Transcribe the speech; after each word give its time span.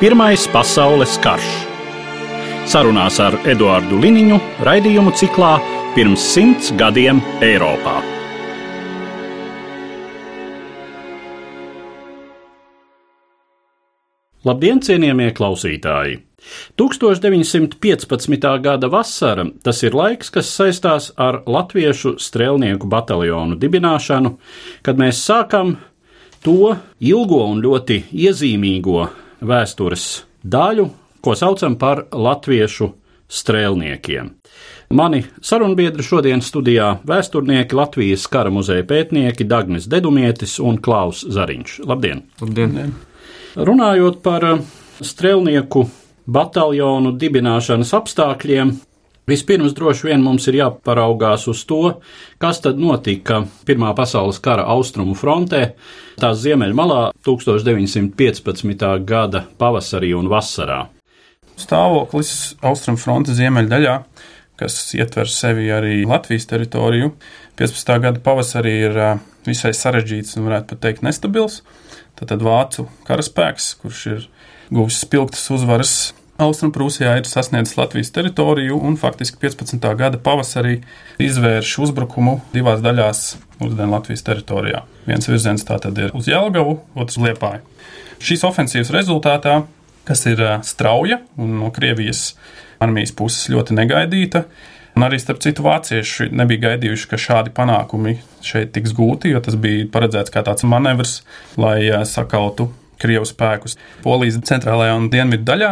Pirmais 0.00 0.46
pasaules 0.48 1.18
karš. 1.20 1.48
Sarunās 2.72 3.18
ar 3.20 3.34
Eduāru 3.52 3.98
Liniņu 4.00 4.38
raidījumu 4.64 5.12
ciklā 5.12 5.50
Pirms 5.92 6.24
simts 6.24 6.70
gadiem 6.72 7.20
Eiropā. 7.44 7.98
Labdien, 14.48 14.80
cienījamie 14.80 15.28
klausītāji! 15.36 16.22
1915. 16.80 18.50
gada 18.64 18.88
vasara- 18.88 19.50
tas 19.68 19.84
ir 19.84 19.92
laiks, 19.92 20.32
kas 20.32 20.48
saistās 20.48 21.12
ar 21.18 21.42
Latviešu 21.44 22.16
strēlnieku 22.16 22.88
bataljonu 22.88 23.60
dibināšanu, 23.60 24.38
kad 24.82 24.96
mēs 24.96 25.20
sākam 25.20 25.76
to 26.40 26.78
ilgo 27.00 27.44
un 27.52 27.60
ļoti 27.60 28.06
iezīmīgo 28.14 29.10
vēstures 29.40 30.24
daļu, 30.44 30.88
ko 31.20 31.34
saucam 31.36 31.76
par 31.80 32.06
latviešu 32.12 32.90
strēlniekiem. 33.30 34.30
Mani 34.90 35.22
sarunbiedri 35.42 36.02
šodien 36.02 36.40
studijā- 36.42 36.96
vēsturnieki 37.10 37.76
Latvijas 37.78 38.26
kara 38.26 38.50
muzeja 38.50 38.82
pētnieki 38.82 39.46
Dagnis 39.46 39.86
Dedumietis 39.86 40.58
un 40.58 40.78
Klaus 40.78 41.24
Zariņš. 41.24 41.86
Labdien! 41.86 42.22
Labdien! 42.40 42.94
Runājot 43.56 44.20
par 44.22 44.44
eh, 44.44 44.58
strēlnieku 45.00 45.88
bataljonu 46.26 47.12
dibināšanas 47.18 47.92
apstākļiem, 47.94 48.74
vispirms 49.30 49.74
droši 49.76 50.08
vien 50.10 50.22
mums 50.24 50.48
ir 50.50 50.58
jāparaugās 50.60 51.46
uz 51.50 51.62
to, 51.68 52.00
kas 52.42 52.62
tad 52.64 52.80
notika 52.80 53.44
Pirmā 53.68 53.92
pasaules 53.96 54.40
kara 54.42 54.66
austrumu 54.74 55.14
frontē, 55.18 55.74
tās 56.20 56.42
ziemeļmalā 56.42 57.10
1915. 57.26 58.86
gada 59.06 59.44
pavasarī 59.60 60.12
un 60.18 60.30
vasarā. 60.32 60.82
Stāvoklis 61.60 62.56
austrumu 62.64 63.00
fronte 63.00 63.36
ziemeļdaļā, 63.36 63.96
kas 64.60 64.78
ietver 64.96 65.28
sevi 65.32 65.70
arī 65.72 66.02
Latvijas 66.08 66.48
teritoriju, 66.50 67.14
15. 67.60 67.96
gada 68.04 68.22
pavasarī 68.24 68.74
ir 68.88 69.00
visai 69.46 69.72
sarežģīts 69.76 70.36
un 70.38 70.48
varētu 70.48 70.74
pat 70.74 70.84
teikt 70.86 71.04
nestabils. 71.06 71.60
Tad 72.20 72.42
vācu 72.44 72.84
karaspēks, 73.08 73.74
kurš 73.80 74.00
ir 74.10 74.24
guvis 74.68 74.98
spilgtas 75.00 75.46
uzvaras 75.54 75.94
Austrumprūsijā, 76.40 77.18
ir 77.20 77.28
sasniedzis 77.28 77.76
Latvijas 77.76 78.10
teritoriju 78.16 78.78
un 78.88 78.96
faktiski 79.00 79.36
15. 79.42 79.84
gada 79.98 80.16
pavasarī 80.24 80.78
izvērš 81.20 81.74
uzbrukumu 81.84 82.38
divās 82.54 82.80
daļās 82.84 83.20
mūsdienu 83.60 83.92
Latvijas 83.92 84.24
teritorijā. 84.24 84.80
Viens 85.04 85.28
virziens 85.28 85.66
tātad 85.68 86.00
ir 86.00 86.14
uz 86.16 86.30
Jelgavu, 86.30 86.78
otrs 86.96 87.20
Liepāju. 87.20 87.60
Šīs 88.24 88.46
ofensīvas 88.48 88.92
rezultātā, 88.96 89.60
kas 90.08 90.24
ir 90.30 90.40
strauja 90.64 91.20
un 91.36 91.58
no 91.60 91.68
Krievijas 91.76 92.32
armijas 92.80 93.12
puses 93.16 93.50
ļoti 93.52 93.76
negaidīta, 93.76 94.46
Un 94.98 95.04
arī, 95.06 95.20
starp 95.22 95.38
citu, 95.38 95.62
vācieši 95.62 96.32
nebija 96.34 96.64
gaidījuši, 96.64 97.06
ka 97.12 97.18
šādi 97.20 97.52
panākumi 97.54 98.16
šeit 98.42 98.72
tiks 98.74 98.90
gūti, 98.96 99.30
jo 99.30 99.38
tas 99.44 99.54
bija 99.54 99.86
paredzēts 99.92 100.32
kā 100.34 100.42
tāds 100.44 100.66
manevrs, 100.66 101.20
lai 101.54 101.86
sakautu 102.10 102.66
Krievu 103.00 103.24
spēkus 103.28 103.78
Polijas 104.04 104.36
centrālajā 104.50 104.96
un 104.98 105.08
dienvidu 105.12 105.46
daļā. 105.48 105.70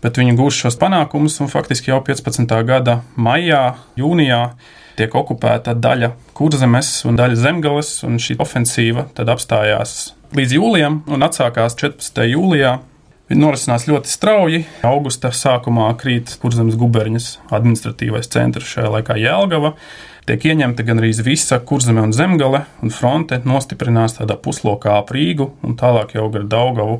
Bet 0.00 0.20
viņi 0.20 0.36
gūs 0.38 0.56
šos 0.62 0.78
panākumus, 0.80 1.40
faktiski 1.52 1.92
jau 1.92 2.00
15. 2.04 2.54
gada 2.68 3.00
maijā, 3.20 3.74
jūnijā 4.00 4.42
tiek 4.96 5.14
okupēta 5.16 5.74
daļa 5.76 6.14
kurzemes 6.36 6.92
un 7.08 7.18
daļa 7.20 7.36
zemgales, 7.40 7.98
un 8.08 8.16
šī 8.20 8.38
ofensīva 8.40 9.08
tad 9.16 9.32
apstājās 9.32 10.14
līdz 10.36 10.56
jūlijam 10.56 11.02
un 11.10 11.26
atsākās 11.26 11.76
14. 11.80 12.24
jūlijā 12.30 12.78
Viņi 13.30 13.44
norisinās 13.44 13.84
ļoti 13.86 14.10
strauji. 14.10 14.58
Augusta 14.82 15.30
sākumā 15.30 15.84
krīt 16.00 16.32
Kurzemes 16.42 16.74
guberņas 16.74 17.28
administratīvais 17.54 18.26
centrs, 18.26 18.72
šajā 18.72 18.88
laikā 18.90 19.14
Jēlgava. 19.22 19.70
Tiek 20.26 20.48
ieņemta 20.50 20.82
gan 20.88 20.98
arī 20.98 21.12
visa 21.22 21.60
kurzeme 21.62 22.02
un 22.02 22.10
zemgale, 22.10 22.64
un 22.82 22.90
fronte 22.90 23.38
nostiprinās 23.46 24.18
tādā 24.18 24.34
puslokā 24.34 24.96
ap 24.98 25.14
Rīgu 25.14 25.46
un 25.62 25.78
tālāk 25.78 26.16
jau 26.18 26.26
gar 26.34 26.48
Daugavu 26.50 26.98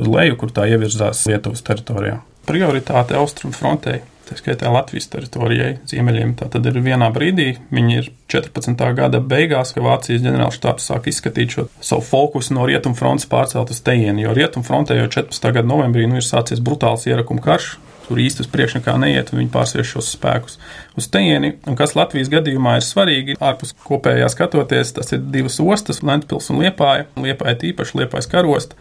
uz 0.00 0.08
leju, 0.08 0.40
kur 0.40 0.56
tā 0.56 0.64
ievirzās 0.72 1.26
Lietuvas 1.28 1.60
teritorijā. 1.68 2.22
Prioritāte 2.46 3.16
austrumu 3.18 3.56
frontei 3.56 4.02
tā 4.26 4.36
skaitā 4.38 4.70
Latvijas 4.74 5.08
teritorijai, 5.12 5.76
ziemeļiem. 5.88 6.34
Tā 6.40 6.48
tad 6.50 6.66
ir 6.66 6.78
vienā 6.82 7.08
brīdī, 7.14 7.48
viņi 7.74 7.98
ir 8.00 8.10
14. 8.32 8.82
gada 8.98 9.20
beigās, 9.22 9.72
ka 9.74 9.84
Vācijas 9.84 10.24
ģenerālštāps 10.24 10.90
sāk 10.90 11.08
izskatīt 11.10 11.56
šo 11.56 11.66
savu 11.80 12.04
fokusu 12.06 12.56
no 12.56 12.66
rietumfrontes 12.68 13.28
pārcelt 13.30 13.72
uz 13.74 13.82
tejienu, 13.86 14.26
jo 14.26 14.36
rietumfrontē 14.36 14.98
jau 14.98 15.10
14. 15.20 15.50
gada 15.58 15.66
novembrī 15.70 16.08
nu, 16.10 16.18
ir 16.20 16.26
sācies 16.26 16.62
brutāls 16.62 17.06
ierakuma 17.08 17.44
karš. 17.44 17.76
Tur 18.06 18.20
īsti 18.22 18.44
uz 18.44 18.48
priekšu 18.50 18.78
nekā 18.78 18.92
neiet, 19.02 19.32
un 19.32 19.40
viņi 19.40 19.50
pārsviež 19.50 19.88
šos 19.96 20.12
spēkus 20.14 20.60
uz 20.94 21.08
tejieni. 21.10 21.56
Un 21.66 21.74
kas 21.78 21.96
Latvijas 21.98 22.30
gadījumā 22.30 22.76
ir 22.78 22.86
svarīgi, 22.86 23.34
ārpus 23.42 23.74
kopējā 23.82 24.28
skatoties, 24.30 24.92
tas 24.94 25.10
ir 25.16 25.24
divas 25.34 25.58
ostas, 25.58 26.04
Lentpils 26.06 26.46
un 26.54 26.62
Liepāja. 26.62 27.08
Liepāja 27.18 27.58
tīpaši 27.64 27.98
Liepājas 28.04 28.30
karosta 28.30 28.78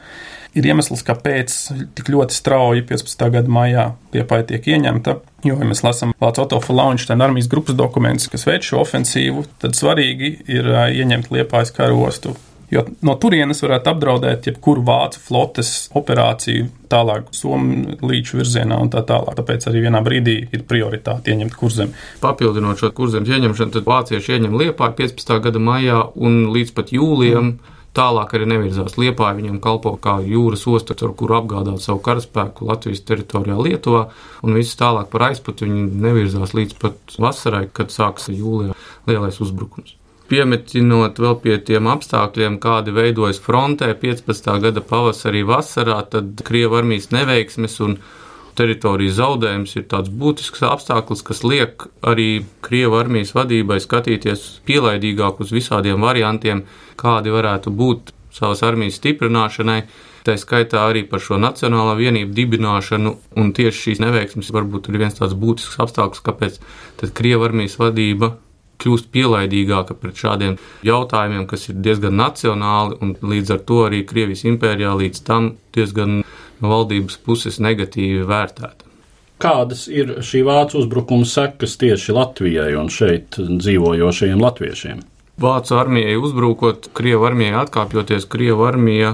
ir 0.56 0.70
iemesls, 0.72 1.04
kāpēc 1.06 1.56
tik 1.98 2.10
ļoti 2.14 2.36
strauji 2.36 2.86
15. 2.88 3.28
gada 3.34 3.52
maijā 3.52 3.86
Liepāja 4.16 4.48
tiek 4.54 4.72
ieņemta. 4.76 5.20
Jo, 5.46 5.60
ja 5.60 5.68
mēs 5.68 5.84
lasām 5.86 6.16
Vācu 6.22 6.46
Otto 6.46 6.62
Launčteina 6.74 7.28
armijas 7.28 7.52
grupas 7.52 7.78
dokumentus, 7.78 8.32
kas 8.32 8.48
veic 8.48 8.66
šo 8.66 8.82
ofensīvu, 8.82 9.46
tad 9.62 9.78
svarīgi 9.78 10.36
ir 10.56 10.72
ieņemt 10.72 11.32
Liepājas 11.36 11.76
karostu. 11.76 12.36
Jo 12.74 12.82
no 13.06 13.14
turienes 13.22 13.60
varētu 13.62 13.92
apdraudēt 13.92 14.48
jebkuru 14.50 14.82
vācu 14.88 15.20
flotes 15.22 15.70
operāciju 15.96 16.66
tālāk, 16.90 17.28
Somijas 17.36 18.02
līča 18.02 18.40
virzienā 18.40 18.80
un 18.82 18.90
tā 18.90 19.04
tālāk. 19.06 19.36
Tāpēc 19.38 19.68
arī 19.70 19.84
vienā 19.86 20.02
brīdī 20.06 20.40
ir 20.50 20.66
prioritāte 20.66 21.36
ieņemt 21.36 21.60
kurzemi. 21.60 21.94
Papildinot 22.24 22.82
šo 22.82 22.90
kurzemes 22.98 23.30
ieņemšanu, 23.30 23.76
tad 23.76 23.86
vācieši 23.92 24.38
ieņem 24.40 24.58
Liepāju 24.64 24.98
15. 25.04 25.38
gada 25.46 25.62
maijā 25.62 26.02
un 26.16 26.46
līdz 26.56 26.74
pat 26.80 26.96
jūlijam. 26.96 27.54
Mm 27.54 27.75
tālāk 27.96 28.36
arī 28.36 28.48
nevirzās. 28.52 28.98
Liepāja 29.02 29.38
viņam 29.40 29.60
kalpo 29.64 29.96
kā 30.02 30.18
jūras 30.26 30.66
osta, 30.70 30.96
ar 30.96 31.14
kuru 31.18 31.40
apgādāt 31.40 31.84
savu 31.84 32.02
karaspēku 32.06 32.68
Latvijas 32.70 33.04
teritorijā 33.08 33.58
Lietuvā, 33.60 34.08
un 34.44 34.58
viss 34.58 34.80
tālāk 34.80 35.12
par 35.14 35.30
aizpatu 35.30 35.68
viņi 35.68 35.86
nevirzās 36.06 36.56
līdz 36.58 36.80
pat 36.82 37.20
vasarai, 37.22 37.68
kad 37.74 37.94
sāks 37.94 38.30
jūlijā 38.34 38.76
lielais 39.10 39.40
uzbrukums. 39.44 39.96
Piemetinot 40.26 41.20
vēl 41.22 41.36
pie 41.44 41.56
tiem 41.62 41.86
apstākļiem, 41.92 42.58
kādi 42.62 42.94
veidojas 42.96 43.38
frontē 43.42 43.92
15. 44.02 44.48
gada 44.64 44.82
pavasarī, 44.82 45.44
vasarā, 45.46 46.00
tad 46.10 46.42
Krievijas 46.48 46.82
armijas 46.82 47.12
neveiksmes 47.14 47.78
un 47.86 48.00
teritorijas 48.58 49.20
zaudējums 49.20 49.76
ir 49.78 49.86
tāds 49.92 50.12
būtisks 50.12 50.64
apstākļus, 50.66 51.24
kas 51.28 51.44
liek 51.44 51.88
arī 52.06 52.46
Krievijas 52.66 53.02
armijas 53.04 53.34
vadībai 53.36 53.80
skatīties 53.84 54.46
pielaidīgāk 54.68 55.42
uz 55.44 55.54
visādiem 55.56 56.04
variantiem, 56.04 56.66
kādi 57.00 57.34
varētu 57.34 57.74
būt 57.76 58.14
savas 58.36 58.64
armijas 58.68 59.00
stiprināšanai. 59.02 59.84
Tā 60.26 60.34
skaitā 60.42 60.88
arī 60.90 61.04
par 61.06 61.22
šo 61.22 61.38
nacionālā 61.38 61.94
vienību 62.00 62.34
dibināšanu, 62.34 63.12
un 63.38 63.52
tieši 63.54 63.84
šīs 63.84 64.02
neveiksmes 64.02 64.50
varbūt 64.56 64.90
ir 64.90 64.98
viens 65.04 65.20
tāds 65.20 65.38
būtisks 65.38 65.78
apstākļus, 65.86 66.24
kāpēc 66.26 66.58
Krievijas 67.14 67.52
armijas 67.52 67.78
vadība 67.78 68.32
kļūst 68.82 69.12
pielaidīgāka 69.14 69.96
pret 70.00 70.20
šādiem 70.20 70.58
jautājumiem, 70.86 71.46
kas 71.50 71.70
ir 71.70 71.78
diezgan 71.86 72.18
nacionāli, 72.20 72.98
un 73.02 73.14
līdz 73.22 73.56
ar 73.56 73.62
to 73.70 73.84
arī 73.88 74.02
Krievijas 74.08 74.46
impērijā 74.50 74.96
līdz 75.00 75.22
tam 75.28 75.54
diezgan 75.78 76.24
no 76.62 76.72
valdības 76.72 77.18
puses 77.26 77.60
negatīvi 77.64 78.26
vērtēta. 78.28 78.86
Kādas 79.42 79.90
ir 79.92 80.22
šī 80.24 80.46
vācu 80.48 80.80
uzbrukuma 80.80 81.28
sekas 81.28 81.76
tieši 81.82 82.16
Latvijai 82.16 82.72
un 82.80 82.88
šeit 82.94 83.36
dzīvojošajiem 83.36 84.42
latviešiem? 84.42 85.02
Vācu 85.44 85.76
armijai 85.76 86.16
uzbrukot, 86.16 86.88
Krievijas 86.96 87.32
armijai 87.34 87.58
atkāpjoties, 87.66 88.28
Krievijas 88.32 88.70
armija 88.72 89.10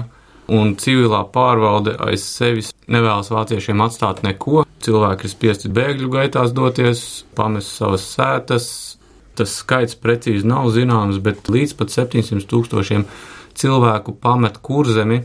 un 0.52 0.76
civilā 0.78 1.24
pārvalde 1.34 1.96
aiz 2.06 2.22
sevis 2.22 2.70
nevēlas 2.86 3.32
vāciešiem 3.34 3.82
atstāt 3.82 4.22
neko. 4.22 4.62
Cilvēki 4.82 5.26
ir 5.26 5.32
spiesti 5.34 5.70
bēgļu 5.74 6.10
gaitās 6.14 6.54
doties, 6.54 7.24
pamest 7.34 7.74
savas 7.74 8.06
sētas. 8.14 8.66
Tas 9.38 9.54
skaits 9.62 9.96
precīzi 9.98 10.46
nav 10.46 10.68
zināms, 10.74 11.18
bet 11.24 11.48
līdz 11.50 11.74
pat 11.78 11.94
700 11.94 12.46
tūkstošiem 12.50 13.06
cilvēku 13.58 14.14
pamet 14.22 14.58
kurzemi 14.62 15.22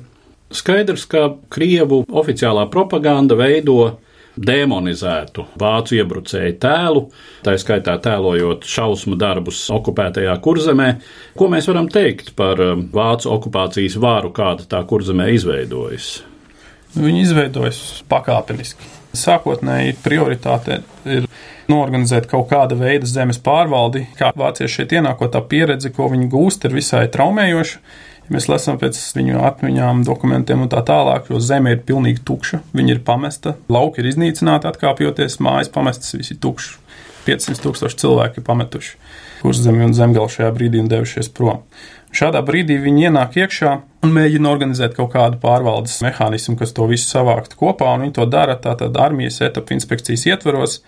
Skaidrs, 0.54 1.04
ka 1.12 1.30
Krievu 1.52 2.06
oficiālā 2.08 2.68
propaganda 2.72 3.36
veido 3.36 3.98
demonizētu 4.38 5.48
vācu 5.60 5.98
iebrucēju 5.98 6.58
tēlu, 6.62 7.04
tā 7.46 7.56
skaitā 7.60 7.98
tēlojot 8.04 8.68
šausmu 8.70 9.18
darbus 9.20 9.64
okupētajā 9.74 10.36
kurzemē. 10.46 10.90
Ko 11.38 11.50
mēs 11.52 11.68
varam 11.72 11.90
teikt 11.92 12.36
par 12.38 12.62
um, 12.64 12.86
vācu 12.94 13.32
okupācijas 13.34 13.98
vāru, 14.02 14.32
kāda 14.36 14.68
tā 14.70 14.84
kurzemē 14.88 15.32
izveidojas? 15.34 16.20
Viņi 16.98 17.24
izveidojas 17.26 17.82
pakāpeniski. 18.10 18.94
Sākotnēji 19.18 19.98
prioritāte 20.04 20.82
ir 21.10 21.26
norganizēt 21.72 22.28
kaut 22.30 22.48
kāda 22.52 22.78
veida 22.78 23.08
zemes 23.10 23.40
pārvaldi. 23.44 24.06
Kā 24.20 24.32
vācieši 24.38 24.82
šeit 24.82 24.94
ienākot, 25.00 25.34
tā 25.34 25.42
pieredze, 25.42 25.92
ko 25.96 26.12
viņi 26.14 26.30
gūst, 26.32 26.68
ir 26.68 26.78
visai 26.78 27.08
traumējoša. 27.12 27.82
Ja 28.28 28.36
mēs 28.36 28.50
lasām 28.52 28.80
pēc 28.82 28.98
viņu 29.16 29.40
atmiņām, 29.48 30.04
dokumentiem 30.08 30.66
un 30.66 30.72
tā 30.72 30.82
tālāk, 30.84 31.30
jo 31.32 31.40
zeme 31.40 31.72
ir 31.76 31.86
pilnīgi 31.88 32.26
tukša, 32.28 32.60
viņa 32.76 32.98
ir 32.98 33.06
pamesta, 33.08 33.56
lauki 33.72 34.04
ir 34.04 34.12
iznīcināti, 34.12 34.68
atkāpjoties, 34.68 35.40
mājas 35.44 35.72
pamestas, 35.72 36.16
viss 36.18 36.36
ir 36.36 36.42
tukšs. 36.44 36.76
500 37.28 37.60
tūkstoši 37.60 38.00
cilvēki 38.00 38.40
ir 38.40 38.46
pametuši 38.48 38.94
kurzemi 39.42 39.86
un 39.86 39.96
zemgālu 39.96 40.32
šajā 40.32 40.50
brīdī 40.56 40.82
un 40.82 40.90
devušies 40.92 41.30
prom. 41.36 41.64
Šādā 42.16 42.42
brīdī 42.46 42.78
viņi 42.82 43.10
ienāk 43.10 43.36
iekšā 43.38 43.74
un 44.06 44.14
mēģina 44.16 44.50
organizēt 44.50 44.96
kaut 44.98 45.12
kādu 45.14 45.40
pārvaldes 45.42 46.00
mehānismu, 46.06 46.56
kas 46.60 46.74
to 46.76 46.88
visu 46.90 47.10
savāktu 47.10 47.60
kopā, 47.60 47.92
un 47.94 48.06
viņi 48.06 48.16
to 48.18 48.26
dara 48.32 48.56
tātad 48.64 48.96
armijas 49.02 49.42
etapu 49.46 49.76
inspekcijas 49.76 50.26
ietvaros. 50.32 50.80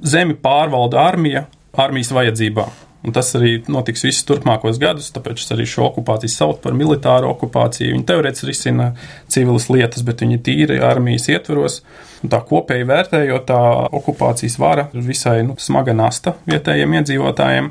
Zemi 0.00 0.34
pārvalda 0.40 1.04
armija 1.04 1.46
armijas 1.78 2.10
vajadzībām. 2.16 2.72
Un 3.04 3.12
tas 3.12 3.34
arī 3.36 3.58
notiks 3.68 4.06
visus 4.06 4.24
turpmākos 4.24 4.78
gadus, 4.80 5.10
tāpēc 5.12 5.42
arī 5.52 5.66
šo 5.68 5.90
okupāciju 5.90 6.32
saucu 6.32 6.62
par 6.64 6.76
militāru 6.76 7.28
okupāciju. 7.34 7.92
Viņi 7.92 8.06
teorētiski 8.08 8.48
risina 8.48 8.86
civilas 9.28 9.68
lietas, 9.68 10.04
bet 10.06 10.24
viņi 10.24 10.40
tīri 10.46 10.78
armijas 10.80 11.28
ietvaros. 11.28 11.82
Un 12.24 12.32
tā 12.32 12.40
kopēji 12.48 12.88
vērtējot, 12.88 13.44
tā 13.50 13.60
okupācijas 14.00 14.56
vara 14.62 14.86
ir 14.96 15.04
visai 15.04 15.42
nu, 15.44 15.58
smaga 15.60 15.92
nasta 15.96 16.38
vietējiem 16.48 16.96
iedzīvotājiem. 17.02 17.68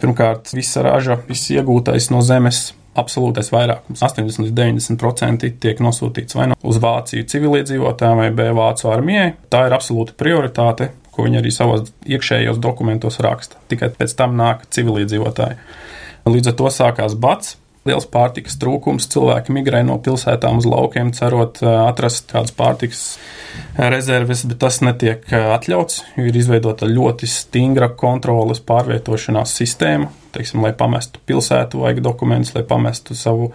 Pirmkārt, 0.00 0.54
visa 0.56 0.86
raža, 0.86 1.18
viss 1.28 1.52
iegūtais 1.52 2.08
no 2.14 2.24
zemes 2.24 2.70
absolūtais 2.96 3.50
vairākums, 3.52 4.00
80 4.06 4.46
līdz 4.46 4.56
90% 4.56 5.48
tiek 5.60 5.80
nosūtīts 5.82 6.36
vai 6.38 6.48
nu 6.52 6.58
uz 6.64 6.78
Vāciju 6.80 7.26
civiliedzīvotājiem 7.30 8.20
vai 8.22 8.28
B 8.34 8.50
Vācu 8.56 8.90
armijai. 8.94 9.32
Tā 9.50 9.66
ir 9.68 9.76
absolūta 9.76 10.14
prioritāte 10.18 10.92
ko 11.14 11.26
viņi 11.26 11.40
arī 11.40 11.52
savos 11.54 11.92
iekšējos 12.04 12.60
dokumentos 12.62 13.20
raksta. 13.24 13.60
Tikai 13.70 13.92
pēc 13.94 14.16
tam 14.18 14.36
nāk 14.38 14.66
civiliedzīvotāji. 14.74 15.60
Līdz 16.28 16.52
ar 16.52 16.58
to 16.58 16.72
sākās 16.72 17.16
bats. 17.20 17.56
Liels 17.84 18.06
pārtikas 18.08 18.56
trūkums, 18.56 19.04
cilvēki 19.12 19.52
migrē 19.52 19.82
no 19.84 19.98
pilsētām 20.00 20.62
uz 20.62 20.64
laukiem, 20.68 21.10
cerot 21.12 21.60
atrast 21.60 22.30
kādas 22.32 22.54
pārtikas 22.56 23.02
rezerves, 23.76 24.46
bet 24.48 24.60
tas 24.62 24.80
netiek 24.80 25.26
atļauts. 25.28 26.00
Ir 26.22 26.36
izveidota 26.36 26.88
ļoti 26.88 27.28
stingra 27.28 27.90
kontroles 27.92 28.62
pārvietošanās 28.64 29.52
sistēma, 29.60 30.08
teiksim, 30.32 30.62
lai 30.64 30.72
pamestu 30.76 31.20
pilsētu, 31.28 31.82
vajag 31.84 32.00
dokumentus, 32.06 32.54
lai 32.56 32.64
pamestu 32.68 33.16
savu 33.18 33.50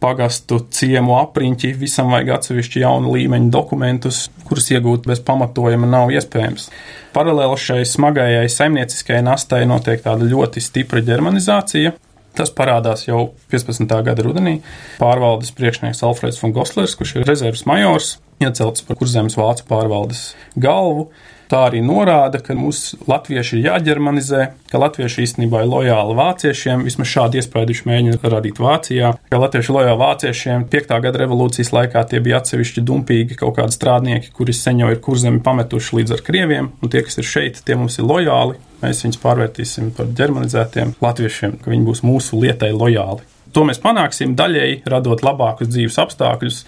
pagastu 0.00 0.60
ciemu 0.76 1.16
apriņķi, 1.22 1.72
visam 1.80 2.12
vajag 2.12 2.34
atsevišķi 2.36 2.84
jaunu 2.84 3.16
līmeņu 3.16 3.48
dokumentus, 3.52 4.26
kurus 4.48 4.68
iegūt 4.74 5.08
bez 5.08 5.24
pamatojuma 5.24 5.88
nav 5.88 6.12
iespējams. 6.12 6.68
Paralēli 7.16 7.56
šai 7.64 7.80
smagajai 7.88 8.44
saimnieciskajai 8.52 9.24
nastai 9.26 9.64
notiek 9.68 10.04
tāda 10.04 10.28
ļoti 10.28 10.62
stipra 10.64 11.00
ģermanizācija. 11.04 11.96
Tas 12.38 12.52
parādās 12.54 13.06
jau 13.08 13.32
15. 13.52 13.90
gada 14.06 14.24
rudenī. 14.26 14.60
Pārvaldes 15.00 15.50
priekšnieks 15.56 16.04
Alfreds 16.06 16.38
von 16.42 16.54
Goslers, 16.56 16.94
kurš 16.98 17.18
ir 17.18 17.26
rezerves 17.28 17.66
majors, 17.66 18.14
iecelts 18.42 18.86
par 18.86 19.00
kurzemes 19.00 19.36
vācu 19.38 19.66
pārvaldes 19.68 20.30
galvu, 20.54 21.10
Tā 21.50 21.64
arī 21.66 21.80
norāda, 21.82 22.38
ka 22.38 22.54
mūsu 22.54 23.00
latvieši 23.10 23.56
ir 23.58 23.64
jāģermanizē, 23.64 24.44
ka 24.70 24.78
latvieši 24.78 25.24
īstenībā 25.24 25.64
ir 25.64 25.70
lojāli 25.72 26.14
vāciešiem. 26.14 26.84
Vismaz 26.86 27.10
šādu 27.10 27.40
iespēju 27.40 27.70
viņš 27.72 27.80
mēģina 27.90 28.30
radīt 28.36 28.60
Vācijā. 28.62 29.10
Ka 29.32 29.40
latvieši 29.42 29.72
ir 29.72 29.76
lojāli 29.80 30.00
vāciešiem. 30.04 30.68
5. 30.70 30.94
gada 31.02 31.22
revolūcijas 31.24 31.72
laikā 31.74 32.04
tie 32.12 32.22
bija 32.22 32.38
atsevišķi 32.38 32.86
dumpīgi 32.86 33.40
kaut 33.40 33.56
kādi 33.58 33.74
strādnieki, 33.74 34.30
kuri 34.36 34.54
sen 34.54 34.84
jau 34.84 34.92
ir 34.94 35.02
kurzemi 35.02 35.42
pametuši 35.42 35.98
līdz 35.98 36.14
ar 36.14 36.22
krieviem, 36.30 36.70
un 36.78 36.94
tie, 36.94 37.02
kas 37.02 37.18
ir 37.18 37.26
šeit, 37.26 37.58
tie 37.66 37.74
mums 37.74 37.98
ir 37.98 38.06
lojāli. 38.06 38.60
Mēs 38.80 39.04
viņus 39.04 39.20
pārvērtīsim 39.20 39.90
par 39.96 40.08
ģermanizētiem 40.16 40.94
latviešiem, 41.04 41.58
ka 41.60 41.72
viņi 41.72 41.86
būs 41.88 42.04
mūsu 42.06 42.40
lietai 42.40 42.72
lojāli. 42.72 43.26
To 43.50 43.64
mēs 43.66 43.80
panāksim 43.82 44.36
daļēji, 44.38 44.84
radot 44.90 45.24
labākus 45.26 45.72
dzīves 45.72 45.96
apstākļus, 45.98 46.60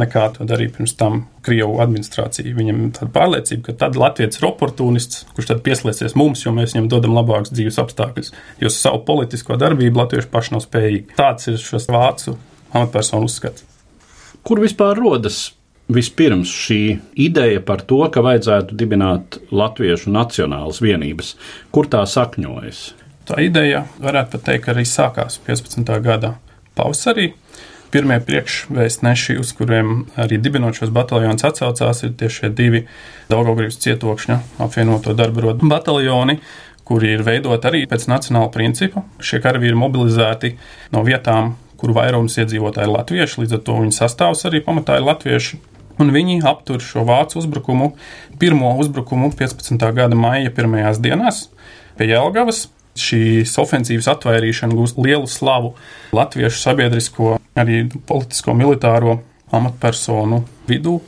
nekā 0.00 0.22
to 0.36 0.46
darīja 0.48 0.72
pirms 0.78 0.94
tam 0.96 1.18
Krievijas 1.44 1.82
administrācija. 1.84 2.54
Viņam 2.56 2.78
ir 2.86 2.94
tāda 2.96 3.10
pārliecība, 3.12 3.66
ka 3.66 3.74
tad 3.82 3.98
Latvijas 4.00 4.40
ir 4.40 4.48
oportunists, 4.48 5.26
kurš 5.36 5.50
tad 5.50 5.60
pieslēgsies 5.66 6.16
mums, 6.16 6.46
jo 6.46 6.54
mēs 6.56 6.72
viņam 6.74 6.88
dodam 6.94 7.16
labākus 7.18 7.52
dzīves 7.52 7.80
apstākļus. 7.84 8.32
Jo 8.64 8.72
savu 8.72 9.02
politisko 9.08 9.60
darbību 9.60 10.00
latvieši 10.00 10.32
paši 10.32 10.56
nav 10.56 10.64
spējīgi. 10.64 11.06
Tāds 11.20 11.52
ir 11.52 11.60
šis 11.60 11.90
vācu 11.92 12.38
amatpersonu 12.72 13.28
uzskats. 13.28 13.66
Kur 14.46 14.62
vispār 14.64 14.96
rodas 14.96 15.50
vispirms 15.90 16.50
šī 16.50 16.80
ideja 17.20 17.60
par 17.66 17.82
to, 17.86 18.00
ka 18.12 18.22
vajadzētu 18.24 18.76
dibināt 18.78 19.40
latviešu 19.50 20.12
nacionālas 20.14 20.80
vienības? 20.82 21.34
Kur 21.74 21.90
tā 21.90 22.04
sakņojas? 22.06 22.82
Tā 23.28 23.42
ideja, 23.44 23.84
varētu 24.02 24.40
teikt, 24.42 24.70
arī 24.72 24.86
sākās 24.88 25.38
15. 25.46 25.86
gada 26.02 26.34
pavasarī. 26.78 27.32
Pirmie 27.90 28.20
priekšvēstneši, 28.22 29.34
uz 29.42 29.50
kuriem 29.58 30.04
arī 30.18 30.38
dibinot 30.38 30.78
šos 30.78 30.92
bataljonus 30.94 31.42
atsaucās, 31.48 32.04
ir 32.06 32.14
tieši 32.18 32.44
šie 32.44 32.50
divi 32.54 32.84
Daugaugrības 33.30 33.80
cietokšņa 33.82 34.36
apvienoto 34.62 35.14
darba 35.18 35.42
rodu 35.46 35.70
bataljoni, 35.70 36.38
kuri 36.86 37.16
ir 37.16 37.24
veidoti 37.26 37.70
arī 37.70 37.82
pēc 37.90 38.06
nacionāla 38.10 38.50
principa. 38.54 39.02
Šie 39.22 39.42
karavīri 39.42 39.74
ir 39.74 39.78
mobilizēti 39.78 40.52
no 40.94 41.02
vietām, 41.06 41.56
kuru 41.80 41.96
vairums 41.98 42.38
iedzīvotāji 42.38 42.86
ir 42.86 42.94
latvieši, 42.94 43.42
līdz 43.42 43.58
ar 43.58 43.66
to 43.66 43.76
viņu 43.82 43.96
sastāvs 43.96 44.46
arī 44.46 44.62
pamatā 44.66 44.98
ir 44.98 45.06
latvieši. 45.06 45.58
Un 46.00 46.12
viņi 46.14 46.40
aptur 46.48 46.80
šo 46.80 47.04
vācu 47.04 47.36
uzbrukumu, 47.42 47.92
pirmo 48.40 48.72
uzbrukumu 48.80 49.32
15. 49.36 49.82
gada 49.96 50.16
maija 50.16 50.52
pirmajās 50.54 51.00
dienās 51.02 51.48
pie 51.98 52.08
Jelgavas 52.08 52.68
šīs 53.00 53.52
ofensīvas 53.60 54.08
atvairīšana 54.14 54.76
gūst 54.76 54.98
lielu 55.00 55.28
slavu 55.30 55.74
latviešu 56.16 56.62
sabiedrisko, 56.62 57.36
arī 57.60 57.84
politisko, 58.08 58.54
militāro 58.56 59.20
amatpersonu 59.54 60.44
vidū. 60.68 61.00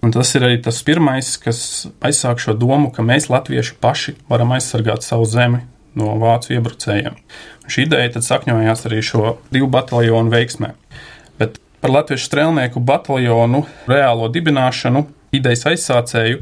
Un 0.00 0.14
tas 0.16 0.30
ir 0.32 0.46
arī 0.46 0.56
tas 0.64 0.80
pirmais, 0.86 1.34
kas 1.42 1.60
aizsāk 2.00 2.40
šo 2.40 2.54
domu, 2.56 2.88
ka 2.94 3.04
mēs, 3.04 3.28
latvieši, 3.28 3.76
paši 3.84 4.16
varam 4.30 4.54
aizsargāt 4.56 5.04
savu 5.04 5.28
zemi 5.28 5.60
no 5.98 6.14
vācu 6.22 6.54
iebrucējiem. 6.56 7.18
Un 7.64 7.74
šī 7.74 7.84
ideja 7.84 8.14
tad 8.16 8.24
sakņojās 8.24 8.86
arī 8.88 9.02
šo 9.04 9.34
divu 9.52 9.68
bataljonu 9.74 10.32
veiksmē. 10.32 10.72
Par 11.80 11.94
latviešu 11.94 12.26
strēlnieku 12.28 12.82
bataljonu 12.84 13.62
reālo 13.88 14.28
dibināšanu 14.32 15.06
idejas 15.32 15.62
aizsācēju 15.70 16.40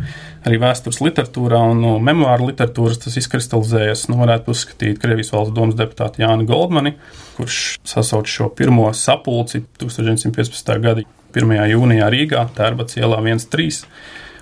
arī 0.49 0.59
vēstures 0.63 0.99
literatūrā 1.05 1.61
un 1.73 1.83
no 1.85 1.93
memoāru 2.03 2.49
literatūras 2.51 3.03
tas 3.05 3.19
izkristalizējies. 3.21 4.07
Nu, 4.11 4.19
varētu 4.23 4.51
uzskatīt 4.55 4.99
Krievijas 5.03 5.31
valsts 5.35 5.55
domas 5.55 5.77
deputātu 5.79 6.25
Jānu 6.25 6.47
Goldmani, 6.49 6.97
kurš 7.37 7.79
sasauc 7.87 8.31
šo 8.31 8.49
pirmo 8.59 8.89
sapulci 8.97 9.63
1915. 9.79 10.75
gada 10.83 11.05
1. 11.37 11.59
jūnijā 11.75 12.09
Rīgā, 12.11 12.47
Tērbats 12.57 12.99
ielā 12.99 13.21
1.3. 13.23 13.85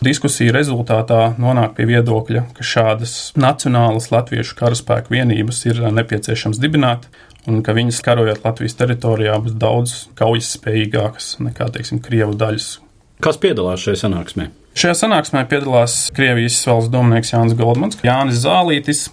Diskusija 0.06 0.52
rezultātā 0.52 1.34
nonāk 1.40 1.72
pie 1.78 1.86
viedokļa, 1.88 2.42
ka 2.56 2.64
šādas 2.64 3.32
nacionālas 3.36 4.10
latviešu 4.12 4.56
karaspēku 4.58 5.14
vienības 5.14 5.62
ir 5.70 5.80
nepieciešams 5.96 6.60
dibināt, 6.60 7.08
un 7.50 7.62
ka 7.66 7.74
viņas 7.76 8.02
karojot 8.04 8.42
Latvijas 8.46 8.78
teritorijā 8.78 9.36
būs 9.44 9.54
daudz 9.60 9.94
kaujas 10.18 10.54
spējīgākas 10.58 11.36
nekā, 11.46 11.70
teiksim, 11.74 12.02
Krievu 12.04 12.36
daļas, 12.38 12.74
Kas 13.22 13.38
piedalās 13.40 13.80
šajā 13.80 14.02
sanāksmē? 14.02 14.50
Šajā 14.76 14.96
sanāksmē 15.00 15.46
piedalās 15.48 15.94
Krievijas 16.16 16.58
valsts 16.68 16.92
domnieks 16.92 17.32
Jānis 17.32 17.56
Goldmans, 17.56 17.96
Jānis 18.04 18.42
Zālītis. 18.42 19.06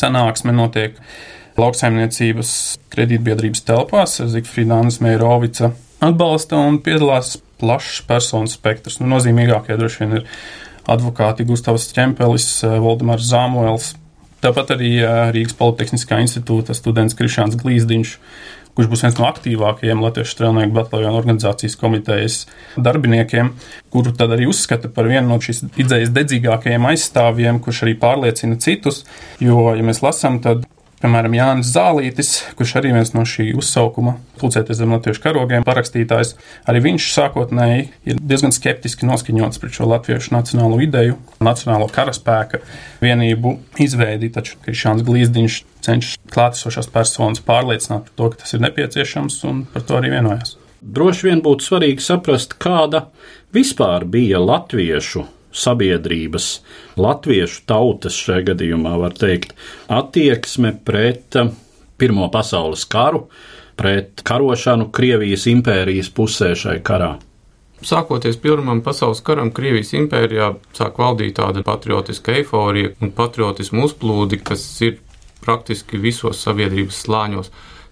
Sanāksme 0.00 0.54
notiek 0.56 0.96
lauksaimniecības 1.60 2.52
kredītbiedrības 2.94 3.64
telpās 3.68 4.16
ar 4.22 4.30
Zigfrīdānas 4.32 5.00
Meirovica 5.04 5.74
atbalsta 6.00 6.56
un 6.56 6.78
piedalās 6.80 7.34
plašs 7.60 8.00
personu 8.08 8.48
spektrs. 8.48 8.96
Nu, 9.02 9.10
nozīmīgākie 9.12 9.76
droši 9.76 10.06
vien 10.06 10.16
ir 10.22 10.28
advokāti 10.88 11.44
Gustavs 11.44 11.90
Čempelis, 11.92 12.48
Valdemārs 12.64 13.28
Zāmuels, 13.28 13.92
tāpat 14.44 14.74
arī 14.76 14.94
Rīgas 15.34 15.56
Politehniskā 15.58 16.20
institūta 16.24 16.76
students 16.76 17.16
Krišāns 17.18 17.58
Glīzdiņš, 17.60 18.14
kurš 18.76 18.90
būs 18.90 19.04
viens 19.04 19.18
no 19.18 19.26
aktīvākajiem 19.28 20.02
Latvijas 20.02 20.32
strēlnieku 20.34 20.74
bataljonu 20.76 21.18
organizācijas 21.18 21.76
komitejas 21.80 22.40
darbiniekiem, 22.78 23.52
kuru 23.92 24.14
tad 24.16 24.34
arī 24.36 24.46
uzskata 24.50 24.90
par 24.94 25.10
vienu 25.10 25.26
no 25.28 25.40
šīs 25.42 25.64
idejas 25.74 26.12
dedzīgākajiem 26.16 26.86
aizstāvjiem, 26.92 27.60
kurš 27.64 27.84
arī 27.86 27.96
pārliecina 28.00 28.60
citus. 28.62 29.04
Jo, 29.42 29.72
ja 29.76 29.86
mēs 29.86 30.04
lasām, 30.06 30.38
tad 30.44 30.64
Piemēram, 31.00 31.32
Jānis 31.32 31.70
Zālītis, 31.72 32.30
kurš 32.58 32.74
arī 32.76 32.90
viens 32.92 33.14
no 33.14 33.22
šī 33.24 33.54
uzsaukuma 33.56 34.18
pulcēties 34.36 34.76
zem 34.82 34.90
latviešu 34.92 35.22
karogiem 35.24 35.64
parakstītājs, 35.64 36.34
arī 36.68 36.82
viņš 36.84 37.06
sākotnēji 37.14 37.86
ir 38.12 38.20
diezgan 38.20 38.52
skeptiski 38.52 39.08
noskaņots 39.08 39.62
pret 39.62 39.78
šo 39.78 39.88
latviešu 39.88 40.34
nacionālo 40.34 40.76
ideju, 40.84 41.16
nacionālo 41.40 41.88
karaspēka 41.88 42.60
vienību 43.00 43.54
izveidi, 43.80 44.28
taču 44.34 44.60
Krišāns 44.66 45.06
Glīzdiņš 45.08 45.58
cenšas 45.88 46.20
klātesošās 46.36 46.92
personas 46.92 47.40
pārliecināt 47.48 48.10
par 48.10 48.16
to, 48.20 48.30
ka 48.34 48.44
tas 48.44 48.52
ir 48.52 48.64
nepieciešams 48.68 49.40
un 49.48 49.64
par 49.72 49.88
to 49.88 49.96
arī 50.02 50.12
vienojas. 50.18 50.58
Droši 50.84 51.30
vien 51.30 51.40
būtu 51.44 51.64
svarīgi 51.64 52.04
saprast, 52.04 52.58
kāda 52.60 53.06
vispār 53.56 54.04
bija 54.04 54.44
latviešu 54.44 55.24
sabiedrības, 55.52 56.50
latviešu 57.00 57.64
tautas 57.70 58.18
šajā 58.18 58.50
gadījumā, 58.52 58.96
var 59.00 59.16
teikt, 59.18 59.56
attieksme 59.88 60.76
pret 60.84 61.38
eh, 61.40 61.50
Pirmo 62.00 62.30
pasaules 62.32 62.86
karu, 62.88 63.26
pret 63.76 64.22
karošanu 64.24 64.86
Krievijas 64.94 65.44
impērijas 65.50 66.08
pusē 66.16 66.54
šai 66.56 66.78
karā. 66.84 67.18
Sākoties 67.84 68.36
Pirmam 68.40 68.82
pasaules 68.84 69.22
karam, 69.24 69.50
Krievijas 69.56 69.94
impērijā 69.96 70.50
sāk 70.76 70.98
valdīt 71.00 71.38
tāda 71.38 71.62
patriotiska 71.64 72.34
eiforija 72.36 72.94
un 73.00 73.12
patriotismu 73.16 73.86
uzplūdi, 73.88 74.40
kas 74.44 74.64
ir 74.84 74.98
praktiski 75.40 76.00
visos 76.00 76.42
sabiedrības 76.44 76.98
slāņos. 77.06 77.48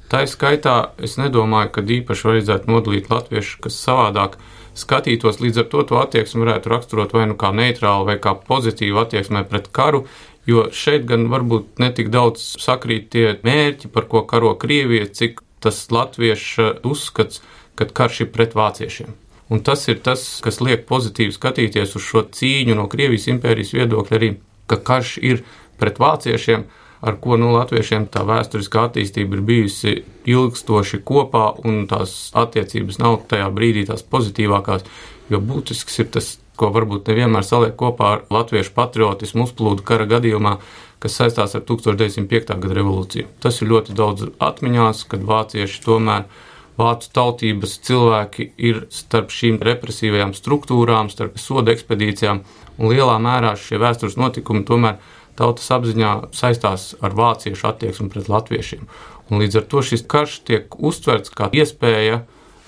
Tā 0.09 0.23
ir 0.25 0.31
skaitā, 0.33 0.77
es 1.05 1.19
nedomāju, 1.21 1.73
ka 1.75 1.85
īpaši 1.85 2.31
vajadzētu 2.31 2.71
nodalīt 2.71 3.11
latviešu, 3.13 3.59
kas 3.65 3.77
savādāk 3.77 4.39
skatītos. 4.79 5.41
Līdz 5.43 5.63
ar 5.63 5.69
to 5.73 5.85
to 5.91 5.99
attieksmi 6.01 6.45
varētu 6.45 6.73
raksturot 6.73 7.13
vai 7.13 7.27
nu 7.29 7.37
kā 7.37 7.51
neitrālu, 7.53 8.07
vai 8.09 8.17
kā 8.23 8.33
pozitīvu 8.49 9.03
attieksmē 9.03 9.45
pret 9.51 9.69
karu. 9.75 10.07
Jo 10.49 10.71
šeit 10.73 11.05
gan 11.11 11.27
varbūt 11.29 11.77
netik 11.83 12.09
daudz 12.09 12.41
sakrīt 12.63 13.11
tie 13.13 13.35
mērķi, 13.45 13.93
par 13.93 14.09
ko 14.09 14.25
karo 14.25 14.55
Krievija, 14.57 15.11
cik 15.13 15.43
tas 15.61 15.83
latviešu 15.93 16.79
uzskats, 16.89 17.43
ka 17.77 17.85
karš 18.01 18.25
ir 18.25 18.33
pret 18.33 18.57
vāciešiem. 18.57 19.13
Un 19.53 19.61
tas 19.65 19.85
ir 19.89 20.01
tas, 20.05 20.25
kas 20.45 20.61
liek 20.61 20.85
pozitīvi 20.89 21.33
skatīties 21.37 21.95
uz 21.97 22.05
šo 22.05 22.25
cīņu 22.33 22.77
no 22.79 22.89
Krievijas 22.89 23.29
impērijas 23.33 23.75
viedokļa 23.77 24.19
arī, 24.19 24.35
ka 24.69 24.81
karš 24.89 25.17
ir 25.25 25.45
pret 25.81 26.01
vāciešiem, 26.01 26.67
ar 27.01 27.19
ko 27.23 27.39
nu, 27.39 27.53
latviešiem 27.55 28.09
tā 28.13 28.25
vēsturiskā 28.27 28.89
attīstība 28.89 29.39
ir 29.39 29.45
bijusi 29.47 29.95
ilgstoši 30.29 31.03
kopā, 31.07 31.53
un 31.65 31.87
tās 31.91 32.33
attiecības 32.39 32.99
nav 33.03 33.23
tajā 33.31 33.49
brīdī 33.55 33.87
tās 33.89 34.03
pozitīvākās, 34.03 34.85
jo 35.31 35.41
būtisks 35.45 36.03
ir 36.03 36.11
tas, 36.19 36.37
ko 36.59 36.73
varbūt 36.75 37.07
nevienmēr 37.13 37.47
saliek 37.47 37.77
kopā 37.79 38.11
ar 38.17 38.27
latviešu 38.35 38.75
patriotismu 38.75 39.47
uzplūdu 39.47 39.85
kara 39.87 40.09
gadījumā, 40.11 40.57
kas 40.99 41.21
saistās 41.21 41.55
ar 41.55 41.63
1905. 41.63 42.57
gada 42.59 42.75
revolūciju. 42.75 43.29
Tas 43.43 43.61
ir 43.63 43.71
ļoti 43.71 43.95
daudz 43.95 44.31
atmiņās, 44.43 45.05
kad 45.11 45.23
vācieši 45.27 45.83
tomēr 45.85 46.27
vācu 46.79 47.11
tautības 47.15 47.77
cilvēki 47.87 48.49
ir 48.59 48.85
starp 48.95 49.31
šīm 49.35 49.61
represīvajām 49.67 50.35
struktūrām, 50.35 51.11
starp 51.11 51.39
soda 51.39 51.75
ekspedīcijām, 51.75 52.43
un 52.79 52.93
lielā 52.93 53.17
mērā 53.23 53.55
šie 53.59 53.79
vēstures 53.83 54.19
notikumi 54.19 54.67
tomēr 54.67 54.99
tautas 55.39 55.71
apziņā 55.75 56.13
saistās 56.37 56.91
ar 57.05 57.15
vāciešu 57.19 57.71
attieksmi 57.71 58.11
pret 58.13 58.31
latviešiem. 58.33 58.89
Un 59.29 59.43
līdz 59.43 59.61
ar 59.61 59.69
to 59.71 59.85
šis 59.85 60.07
karš 60.09 60.41
tiek 60.49 60.79
uztverts 60.79 61.33
kā 61.35 61.51
iespēja 61.53 62.23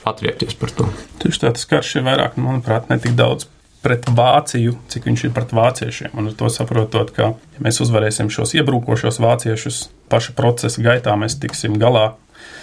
atriepties 0.08 0.56
par 0.60 0.72
to. 0.76 0.88
Tieši 1.20 1.44
tā, 1.44 1.54
tas 1.56 1.66
karš 1.68 1.98
ir 1.98 2.06
vairāk, 2.06 2.38
manuprāt, 2.40 2.88
ne 2.92 3.00
tik 3.00 3.16
daudz 3.18 3.48
pret 3.84 4.08
Vāciju, 4.12 4.76
cik 4.92 5.06
viņš 5.08 5.26
ir 5.26 5.34
pret 5.36 5.54
vāciešiem. 5.56 6.12
Un 6.20 6.30
ar 6.30 6.36
to 6.36 6.50
saprotot, 6.52 7.12
ka 7.16 7.30
ja 7.32 7.64
mēs 7.64 7.80
uzvarēsim 7.84 8.28
šos 8.32 8.52
iebrūkošos 8.58 9.20
vāciešus 9.24 9.86
paša 10.12 10.36
procesa 10.36 10.84
gaitā, 10.84 11.16
mēs 11.16 11.38
tiksim 11.40 11.78
galā 11.80 12.10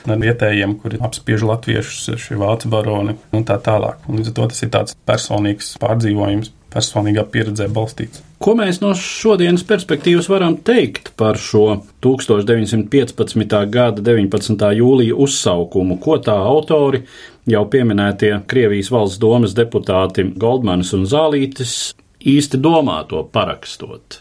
ar 0.07 0.21
vietējiem, 0.21 0.77
kuri 0.81 1.01
apspiež 1.03 1.43
latviešus, 1.47 2.17
šie 2.21 2.37
vācu 2.39 2.69
baroni 2.71 3.17
un 3.35 3.45
tā 3.47 3.57
tālāk. 3.63 4.05
Un 4.07 4.21
līdz 4.21 4.31
ar 4.31 4.37
to 4.37 4.47
tas 4.53 4.63
ir 4.63 4.73
tāds 4.73 4.97
personīgs 5.09 5.75
pārdzīvojums, 5.81 6.53
personīgā 6.73 7.25
pieredzē 7.33 7.69
balstīts. 7.73 8.26
Ko 8.37 8.53
mēs 8.53 8.77
no 8.83 8.91
šodienas 8.93 9.63
perspektīvas 9.65 10.27
varam 10.29 10.59
teikt 10.61 11.09
par 11.17 11.39
šo 11.41 11.79
1915. 12.05 13.55
gada 13.73 14.03
19. 14.05 14.65
jūlija 14.77 15.15
uzsaukumu, 15.17 15.97
ko 15.97 16.19
tā 16.21 16.35
autori, 16.37 17.01
jau 17.49 17.63
pieminētie 17.71 18.35
Krievijas 18.47 18.91
valsts 18.93 19.21
domas 19.21 19.57
deputāti 19.57 20.27
Goldmanis 20.37 20.93
un 20.93 21.07
Zālītis, 21.09 21.95
īsti 22.21 22.59
domā 22.61 22.99
to 23.09 23.23
parakstot? 23.33 24.19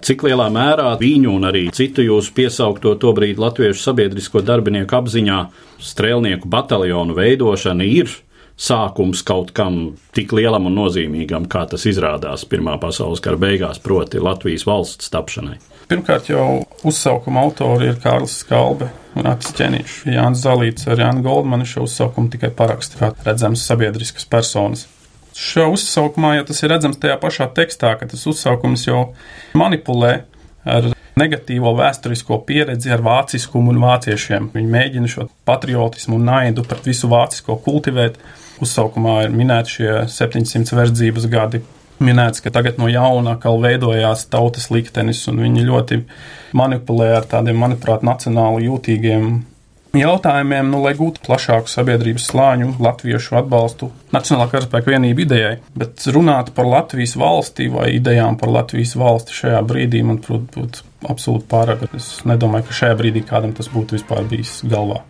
Cik 0.00 0.24
lielā 0.24 0.48
mērā 0.54 0.94
viņu 1.00 1.34
un 1.36 1.44
arī 1.50 1.66
citu 1.74 2.06
jūsu 2.06 2.32
piesaukto 2.40 2.94
tobrīd 3.02 3.36
latviešu 3.42 3.82
sabiedrisko 3.82 4.40
darbinieku 4.48 4.96
apziņā 4.96 5.42
strēlnieku 5.90 6.48
bataljonu 6.48 7.18
veidošana 7.20 7.84
ir 7.84 8.16
sākums 8.58 9.22
kaut 9.26 9.52
kam 9.56 9.96
tik 10.16 10.34
lielam 10.34 10.66
un 10.68 10.76
nozīmīgam, 10.80 11.46
kā 11.50 11.64
tas 11.70 11.86
izrādās 11.88 12.44
Pirmā 12.50 12.76
pasaules 12.82 13.22
kara 13.24 13.38
beigās, 13.40 13.80
proti 13.82 14.20
Latvijas 14.22 14.66
valsts 14.68 15.12
tapšanai. 15.14 15.56
Pirmkārt, 15.88 16.28
jau 16.28 16.66
uzsaukuma 16.84 17.46
autori 17.46 17.88
ir 17.88 18.00
Kārlis 18.02 18.34
Skalbe 18.42 18.90
un 19.16 19.28
Atis 19.30 19.54
Čeniņš. 19.56 19.94
Jānis 20.12 20.42
Zalīts 20.44 20.88
ar 20.90 21.00
Jānu 21.00 21.24
Goldmanu 21.24 21.64
šo 21.68 21.86
uzsaukumu 21.86 22.28
tikai 22.34 22.50
paraksta 22.54 23.00
kā 23.00 23.12
redzams 23.24 23.64
sabiedriskas 23.64 24.28
personas. 24.28 24.84
Šo 25.38 25.68
uzsaukumā, 25.72 26.34
ja 26.36 26.44
tas 26.44 26.60
ir 26.60 26.74
redzams 26.74 26.98
tajā 27.00 27.16
pašā 27.22 27.46
tekstā, 27.56 27.94
ka 27.96 28.08
tas 28.10 28.26
uzsaukums 28.28 28.84
jau 28.88 29.12
manipulē 29.56 30.12
ar 30.68 30.90
negatīvo 31.18 31.72
vēsturisko 31.78 32.40
pieredzi 32.46 32.92
ar 32.94 33.02
vāciskumu 33.06 33.72
un 33.72 33.80
vāciešiem. 33.82 34.50
Viņi 34.54 34.72
mēģina 34.74 35.10
šo 35.10 35.28
patriotismu 35.48 36.18
un 36.18 36.28
naidu 36.28 36.66
pret 36.68 36.86
visu 36.90 37.10
vācisko 37.10 37.58
kultivēt 37.64 38.18
uzsaukumā 38.64 39.20
ir 39.26 39.34
minēti 39.34 39.78
šie 39.78 39.90
700 40.12 40.78
verdzības 40.78 41.28
gadi. 41.32 41.62
Minēts, 41.98 42.42
ka 42.44 42.52
tagad 42.54 42.76
no 42.78 42.86
jauna 42.86 43.34
atkal 43.34 43.58
veidojās 43.58 44.28
tautas 44.30 44.68
liktenis, 44.70 45.24
un 45.30 45.40
viņi 45.42 45.66
ļoti 45.66 46.02
manipulē 46.58 47.08
ar 47.16 47.26
tādiem, 47.26 47.58
manuprāt, 47.58 48.04
nacionāli 48.06 48.68
jūtīgiem 48.68 49.32
jautājumiem, 49.96 50.68
nu, 50.70 50.80
lai 50.84 50.92
gūtu 50.98 51.22
plašāku 51.24 51.70
sabiedrības 51.70 52.28
slāņu, 52.30 52.74
latviešu 52.82 53.38
atbalstu 53.40 53.90
Nacionālā 54.14 54.48
karaspēka 54.52 54.94
vienību 54.94 55.24
idejai. 55.24 55.54
Bet 55.76 56.06
runāt 56.14 56.52
par 56.56 56.68
Latvijas 56.68 57.16
valsti 57.20 57.68
vai 57.72 57.90
idejām 57.98 58.38
par 58.40 58.52
Latvijas 58.52 58.94
valsti 58.98 59.36
šajā 59.36 59.60
brīdī, 59.68 60.02
man, 60.06 60.20
protams, 60.24 60.54
būtu 60.54 61.12
absolūti 61.12 61.48
pārāk. 61.50 61.84
Es 61.96 62.18
nedomāju, 62.28 62.68
ka 62.68 62.80
šajā 62.82 62.98
brīdī 63.00 63.24
kādam 63.28 63.54
tas 63.56 63.70
būtu 63.72 63.98
vispār 63.98 64.24
bijis 64.28 64.60
galvā. 64.68 65.02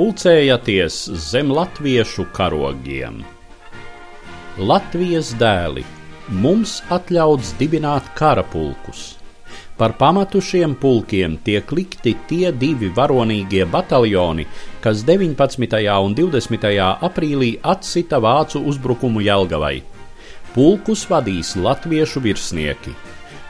Pulcējaties 0.00 0.94
zem 1.20 1.50
latviešu 1.52 2.24
karogiem. 2.32 3.18
Latvijas 4.56 5.34
dēli 5.36 5.82
mums 6.40 6.78
atļauts 6.96 7.50
dibināt 7.58 8.08
karapulkus. 8.16 9.02
Par 9.76 9.92
pamatu 10.00 10.40
šiem 10.40 10.78
pulkiem 10.80 11.36
tiek 11.44 11.68
likti 11.76 12.14
tie 12.32 12.48
divi 12.62 12.88
varonīgie 12.96 13.68
bataljoni, 13.68 14.48
kas 14.80 15.04
19. 15.04 15.84
un 16.08 16.16
20. 16.16 16.66
aprīlī 17.10 17.52
atsita 17.60 18.24
vācu 18.24 18.64
uzbrukumu 18.72 19.20
Jelgavai. 19.28 19.82
Pulkus 20.56 21.04
vadīs 21.12 21.52
latviešu 21.60 22.24
virsnieki 22.24 22.96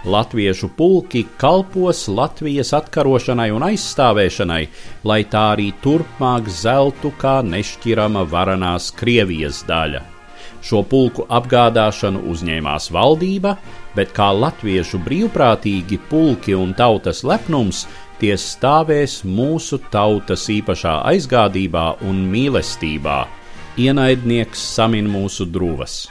Latviešu 0.05 0.69
pulki 0.77 1.27
kalpos 1.37 2.07
Latvijas 2.09 2.73
atkarošanai 2.73 3.51
un 3.53 3.67
aizstāvēšanai, 3.67 4.63
lai 5.05 5.19
tā 5.29 5.43
arī 5.53 5.67
turpmāk 5.85 6.47
zeltu 6.49 7.11
kā 7.21 7.41
nešķirama 7.45 8.23
varanās 8.31 8.89
Krievijas 8.97 9.61
daļa. 9.69 10.01
Šo 10.65 10.81
pulku 10.89 11.27
apgādāšanu 11.29 12.23
uzņēmās 12.33 12.89
valdība, 12.97 13.59
bet 13.97 14.15
kā 14.17 14.31
latviešu 14.33 15.03
brīvprātīgi 15.05 15.99
pulki 16.09 16.57
un 16.57 16.73
tautas 16.77 17.21
lepnums, 17.21 17.83
tie 18.21 18.39
stāvēs 18.41 19.19
mūsu 19.25 19.83
tautas 19.93 20.47
īpašā 20.49 20.97
aizgādībā 21.13 21.85
un 22.09 22.25
mīlestībā. 22.33 23.19
Ienaidnieks 23.81 24.65
samin 24.77 25.13
mūsu 25.13 25.45
drūvas 25.49 26.07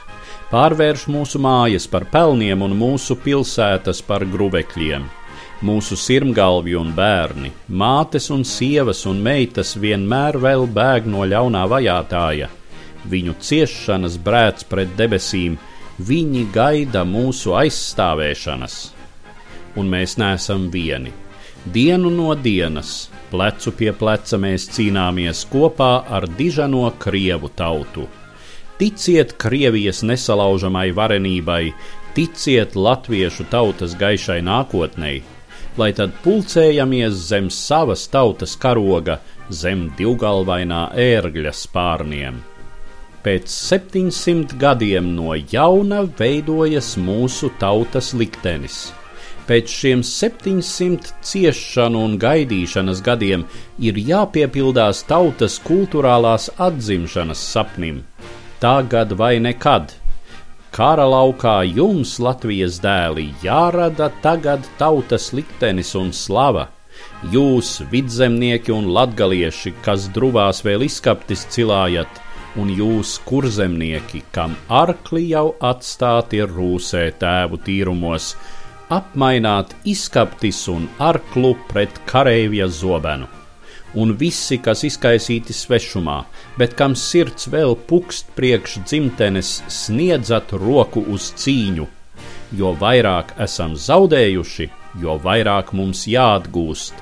pārvērš 0.50 1.06
mūsu 1.06 1.38
mājas 1.38 1.86
par 1.90 2.04
pelniem 2.10 2.62
un 2.66 2.74
mūsu 2.74 3.16
pilsētas 3.22 4.02
par 4.06 4.24
grubekļiem. 4.26 5.06
Mūsu 5.66 5.96
sirmgalvi 6.00 6.74
un 6.78 6.90
bērni, 6.96 7.52
mātes 7.68 8.30
un 8.34 8.42
sievas 8.48 9.04
un 9.06 9.20
meitas 9.22 9.76
vienmēr 9.78 10.40
vēl 10.40 10.66
bēg 10.66 11.06
no 11.12 11.26
ļaunā 11.28 11.66
vajātāja. 11.70 12.48
Viņu 13.10 13.36
ciešanas 13.40 14.16
brēc 14.24 14.64
pret 14.68 14.94
debesīm, 14.96 15.58
viņi 16.00 16.46
gaida 16.54 17.04
mūsu 17.04 17.54
aizstāvēšanas. 17.60 18.78
Un 19.78 19.92
mēs 19.92 20.16
neesam 20.18 20.66
vieni. 20.72 21.12
Dienu 21.64 22.10
no 22.10 22.32
dienas, 22.34 23.10
plecu 23.30 23.74
pie 23.76 23.92
pleca 23.92 24.40
mēs 24.40 24.66
cīnāmies 24.72 25.44
kopā 25.52 25.92
ar 26.08 26.26
dižano 26.40 26.88
krievu 26.98 27.52
tautu 27.54 28.08
ticiet 28.80 29.34
Krievijas 29.36 30.00
nesalaužamai 30.08 30.88
varenībai, 30.96 31.72
ticiet 32.16 32.76
latviešu 32.76 33.44
tautas 33.52 33.92
gaišai 34.00 34.40
nākotnei, 34.46 35.18
lai 35.76 35.90
tad 35.96 36.14
pulcējamies 36.24 37.18
zem 37.28 37.50
savas 37.52 38.06
tautas 38.08 38.56
karoga, 38.62 39.18
zem 39.50 39.90
divgalvainā 39.98 40.86
ērgļa 40.96 41.52
spārniem. 41.56 42.40
Pēc 43.20 43.52
700 43.52 44.56
gadiem 44.56 45.12
no 45.12 45.36
jauna 45.36 46.06
veidojas 46.18 46.94
mūsu 46.96 47.52
tautas 47.60 48.14
liktenis. 48.16 48.86
Pēc 49.44 49.72
šiem 49.76 50.00
700 50.06 51.12
ciešanu 51.26 52.00
un 52.06 52.16
gaidīšanas 52.22 53.04
gadiem 53.04 53.44
ir 53.82 54.00
jāpiepildās 54.08 55.04
tautas 55.10 55.60
kultūrālās 55.66 56.48
atzimšanas 56.70 57.44
sapnim. 57.52 58.06
Tagad 58.60 59.12
vai 59.16 59.38
nekad! 59.40 59.94
Kara 60.70 61.06
laukā 61.08 61.62
jums, 61.64 62.18
Latvijas 62.20 62.76
dēli, 62.84 63.30
jārada 63.40 64.10
tagad 64.20 64.68
tautas 64.76 65.30
liktenis 65.32 65.94
un 65.96 66.12
slava. 66.12 66.66
Jūs, 67.32 67.70
vidzemnieki 67.88 68.74
un 68.76 68.90
latgalieši, 68.92 69.72
kas 69.80 70.10
druvās 70.12 70.60
vēl 70.66 70.84
izskaptis 70.90 71.46
cilājat, 71.56 72.20
un 72.60 72.68
jūs, 72.76 73.16
kurzemnieki, 73.24 74.26
kam 74.36 74.60
arkli 74.68 75.30
jau 75.32 75.54
atstāti 75.72 76.44
rūsē 76.44 77.06
tēvu 77.24 77.64
tīrumos, 77.64 78.34
apmaināt 78.92 79.72
izskaptis 79.88 80.66
un 80.68 80.84
arklu 81.00 81.56
pret 81.72 82.04
kareivja 82.12 82.68
zobenu 82.68 83.39
un 83.94 84.14
visi, 84.18 84.58
kas 84.62 84.84
izkaisīti 84.86 85.54
svešumā, 85.56 86.20
bet 86.58 86.76
kam 86.78 86.94
sirds 86.98 87.48
vēl 87.50 87.76
pukst 87.88 88.30
priekš 88.36 88.80
dzimtenes, 88.86 89.60
sniedzat 89.68 90.52
roku 90.52 91.02
uz 91.10 91.30
cīņu. 91.40 91.86
Jo 92.58 92.74
vairāk 92.78 93.34
esam 93.42 93.76
zaudējuši, 93.78 94.68
jo 95.02 95.16
vairāk 95.22 95.72
mums 95.76 96.06
jāatgūst. 96.10 96.94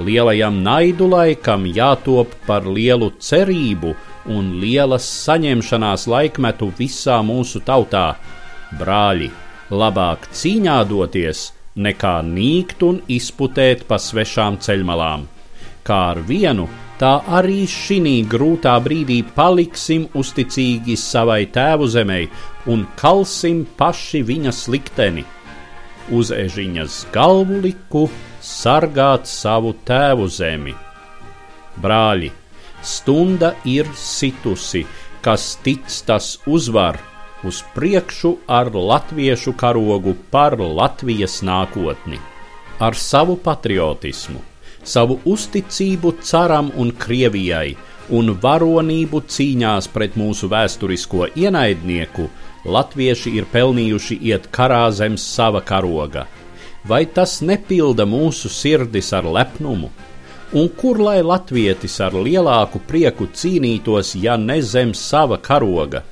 Lielajam 0.00 0.60
naidu 0.64 1.08
laikam 1.08 1.64
jātop 1.72 2.32
par 2.46 2.66
lielu 2.68 3.10
cerību 3.20 3.94
un 4.32 4.56
lielas 4.60 5.06
saņemšanās 5.24 6.06
laikmetu 6.12 6.68
visā 6.78 7.22
mūsu 7.24 7.62
tautā. 7.64 8.16
Brāļi, 8.76 9.30
labāk 9.70 10.28
cīņā 10.36 10.82
doties, 10.90 11.46
nekā 11.76 12.18
nīkt 12.28 12.84
un 12.84 13.00
izputēt 13.08 13.86
pa 13.88 14.00
svešām 14.00 14.60
ceļmalām 14.60 15.24
kā 15.86 16.00
ar 16.12 16.20
vienu, 16.26 16.66
tā 17.00 17.12
arī 17.38 17.64
šī 17.68 18.24
grūtā 18.32 18.74
brīdī 18.82 19.20
paliksim 19.36 20.06
uzticīgi 20.16 20.96
savai 20.96 21.44
tēvu 21.52 21.88
zemei 21.92 22.28
un 22.72 22.86
kalsim 22.96 23.64
paši 23.78 24.22
viņas 24.30 24.62
likteni. 24.72 25.24
Uz 26.16 26.30
ežiņas 26.30 27.06
galvu 27.14 27.60
liku 27.64 28.06
sargāt 28.40 29.26
savu 29.26 29.74
tēvu 29.86 30.28
zemi. 30.30 30.74
Brāļi, 31.82 32.30
stunda 32.82 33.52
ir 33.64 33.90
situsi, 33.98 34.86
kas 35.20 35.56
tic 35.66 35.90
tas 36.06 36.36
uzvar 36.46 37.00
uz 37.44 37.60
priekšu 37.74 38.36
ar 38.48 38.70
latviešu 38.72 39.52
karogu 39.58 40.16
par 40.30 40.56
Latvijas 40.58 41.42
nākotni, 41.44 42.18
ar 42.80 42.94
savu 42.94 43.36
patriotismu 43.36 44.55
savu 44.86 45.18
uzticību 45.24 46.16
caram 46.22 46.70
un 46.76 46.94
Krievijai 46.94 47.76
un 48.14 48.30
varonību 48.42 49.22
cīņās 49.26 49.88
pret 49.92 50.16
mūsu 50.18 50.48
vēsturisko 50.50 51.30
ienaidnieku, 51.34 52.28
latvieši 52.64 53.32
ir 53.38 53.46
pelnījuši 53.52 54.18
iet 54.30 54.50
karā 54.54 54.86
zem 54.94 55.16
sava 55.18 55.60
karoga. 55.60 56.26
Vai 56.86 57.04
tas 57.06 57.40
nepilda 57.42 58.06
mūsu 58.06 58.50
sirdis 58.52 59.12
ar 59.16 59.26
lepnumu? 59.26 59.90
Un 60.54 60.68
kur 60.78 61.00
lai 61.02 61.18
latvietis 61.26 61.98
ar 62.00 62.14
lielāku 62.14 62.78
prieku 62.86 63.26
cīnītos, 63.34 64.14
ja 64.22 64.36
ne 64.38 64.60
zem 64.62 64.94
sava 64.94 65.40
karoga? 65.42 66.04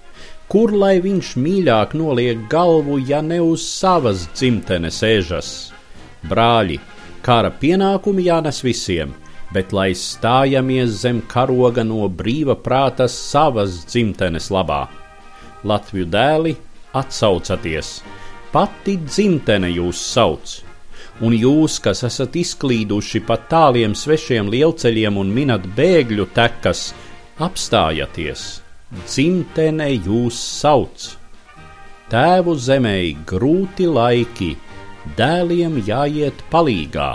Kur 0.50 0.74
lai 0.74 0.98
viņš 1.00 1.36
mīļāk 1.40 1.94
noliek 1.96 2.42
galvu, 2.50 2.98
ja 2.98 3.22
ne 3.22 3.38
uz 3.40 3.62
savas 3.68 4.26
dzimtenes 4.34 4.98
ežas? 5.06 5.52
Brāļi, 6.26 6.80
Kara 7.24 7.48
pienākumi 7.48 8.26
jānes 8.26 8.58
visiem, 8.60 9.14
bet 9.54 9.72
lai 9.72 9.94
stājamies 9.96 10.98
zem 11.00 11.22
karoga 11.30 11.84
no 11.86 12.04
brīva 12.18 12.56
prāta 12.66 13.06
savas 13.08 13.78
dzimtenes 13.88 14.50
labā. 14.52 14.82
Latviju 15.64 16.10
dēli, 16.12 16.52
atsaucaties! 16.92 17.94
Pati 18.52 18.98
dzimtene 19.06 19.70
jūs 19.72 20.02
sauc! 20.12 20.58
Un 21.24 21.32
jūs, 21.38 21.78
kas 21.80 22.04
esat 22.04 22.36
izklīduši 22.36 23.22
pa 23.24 23.38
tāliem 23.48 23.94
svešiem 23.96 24.50
lielceļiem 24.52 25.16
un 25.22 25.32
minat 25.32 25.64
bēgļu 25.78 26.28
tekas, 26.36 26.90
apstājieties! 27.40 28.44
Dzimtene 29.06 29.88
jūs 29.94 30.36
sauc! 30.60 31.08
Tēvu 32.12 32.58
zemē 32.68 32.98
grūti 33.24 33.88
laiki! 33.88 34.52
Dēliem 35.18 35.78
jāiet 35.86 36.44
palīgā. 36.52 37.10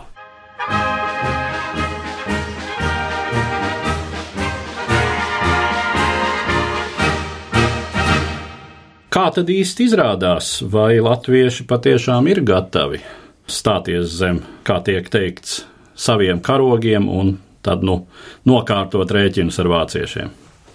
Kā 9.10 9.24
tad 9.34 9.50
īsti 9.50 9.88
izrādās, 9.90 10.60
vai 10.70 11.00
latvieši 11.02 11.66
patiešām 11.68 12.28
ir 12.30 12.44
gatavi 12.46 13.02
stāties 13.50 14.12
zem, 14.20 14.44
kā 14.64 14.78
tiek 14.86 15.10
teikts, 15.10 15.64
saviem 15.98 16.40
karogiem 16.46 17.10
un 17.10 17.34
tad 17.66 17.82
nu, 17.84 18.04
nokārtot 18.48 19.10
rēķinus 19.10 19.58
ar 19.64 19.72
vāciešiem? 19.74 20.30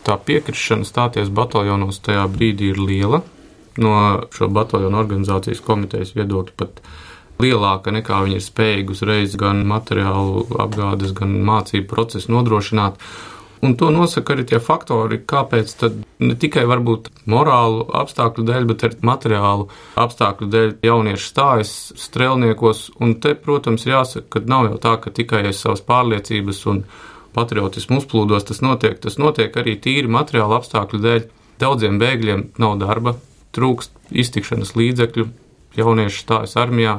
Tā 0.05 0.19
piekrišana 0.21 0.85
stāties 0.85 1.31
bataljonos 1.33 2.03
tajā 2.05 2.27
brīdī 2.35 2.75
ir 2.75 2.83
liela. 2.83 3.23
No 3.83 3.95
šo 4.35 4.49
bataljonu 4.55 5.01
organizācijas 5.01 5.63
komitejas 5.65 6.15
viedokļa 6.15 6.57
pat 6.61 6.83
lielāka 7.43 7.93
nekā 7.95 8.23
viņi 8.25 8.39
ir 8.39 8.45
spējīgi 8.45 8.95
uzreiz 8.95 9.37
gan 9.39 9.65
materiālu 9.67 10.45
apgādes, 10.63 11.15
gan 11.17 11.39
mācību 11.47 11.89
procesu 11.91 12.33
nodrošināt. 12.35 13.01
Un 13.65 13.79
to 13.81 13.89
nosaka 13.89 14.35
arī 14.35 14.45
tie 14.45 14.59
faktori, 14.61 15.23
kāpēc 15.25 15.73
ne 16.21 16.35
tikai 16.37 16.67
varbūt 16.69 17.09
morālu 17.33 17.87
apstākļu 17.97 18.45
dēļ, 18.45 18.67
bet 18.69 18.85
arī 18.85 18.99
materiālu 19.09 19.69
apstākļu 20.05 20.49
dēļ 20.53 20.75
jaunieši 20.85 21.31
stājas 21.31 21.73
strēlniekos. 22.03 22.91
Un 23.01 23.17
te, 23.25 23.33
protams, 23.35 23.87
jāsaka, 23.89 24.29
ka 24.37 24.45
nav 24.53 24.69
jau 24.69 24.81
tā, 24.85 24.99
ka 25.01 25.15
tikai 25.17 25.47
aiz 25.49 25.63
savas 25.65 25.81
pārliecības 25.89 26.61
un 26.75 26.85
patriotismu 27.35 28.03
uzplūdos 28.03 28.51
tas 28.51 28.61
notiek. 28.61 29.01
Tas 29.01 29.17
notiek 29.23 29.57
arī 29.57 29.79
tīri 29.81 30.13
materiālu 30.13 30.59
apstākļu 30.61 31.01
dēļ. 31.07 31.31
Daudziem 31.65 31.97
bēgļiem 32.03 32.51
nav 32.61 32.77
darba, 32.83 33.15
trūkst 33.55 33.95
iztikšanas 34.11 34.75
līdzekļu, 34.79 35.29
jaunieši 35.79 36.25
stājas 36.25 36.57
armijā, 36.61 36.99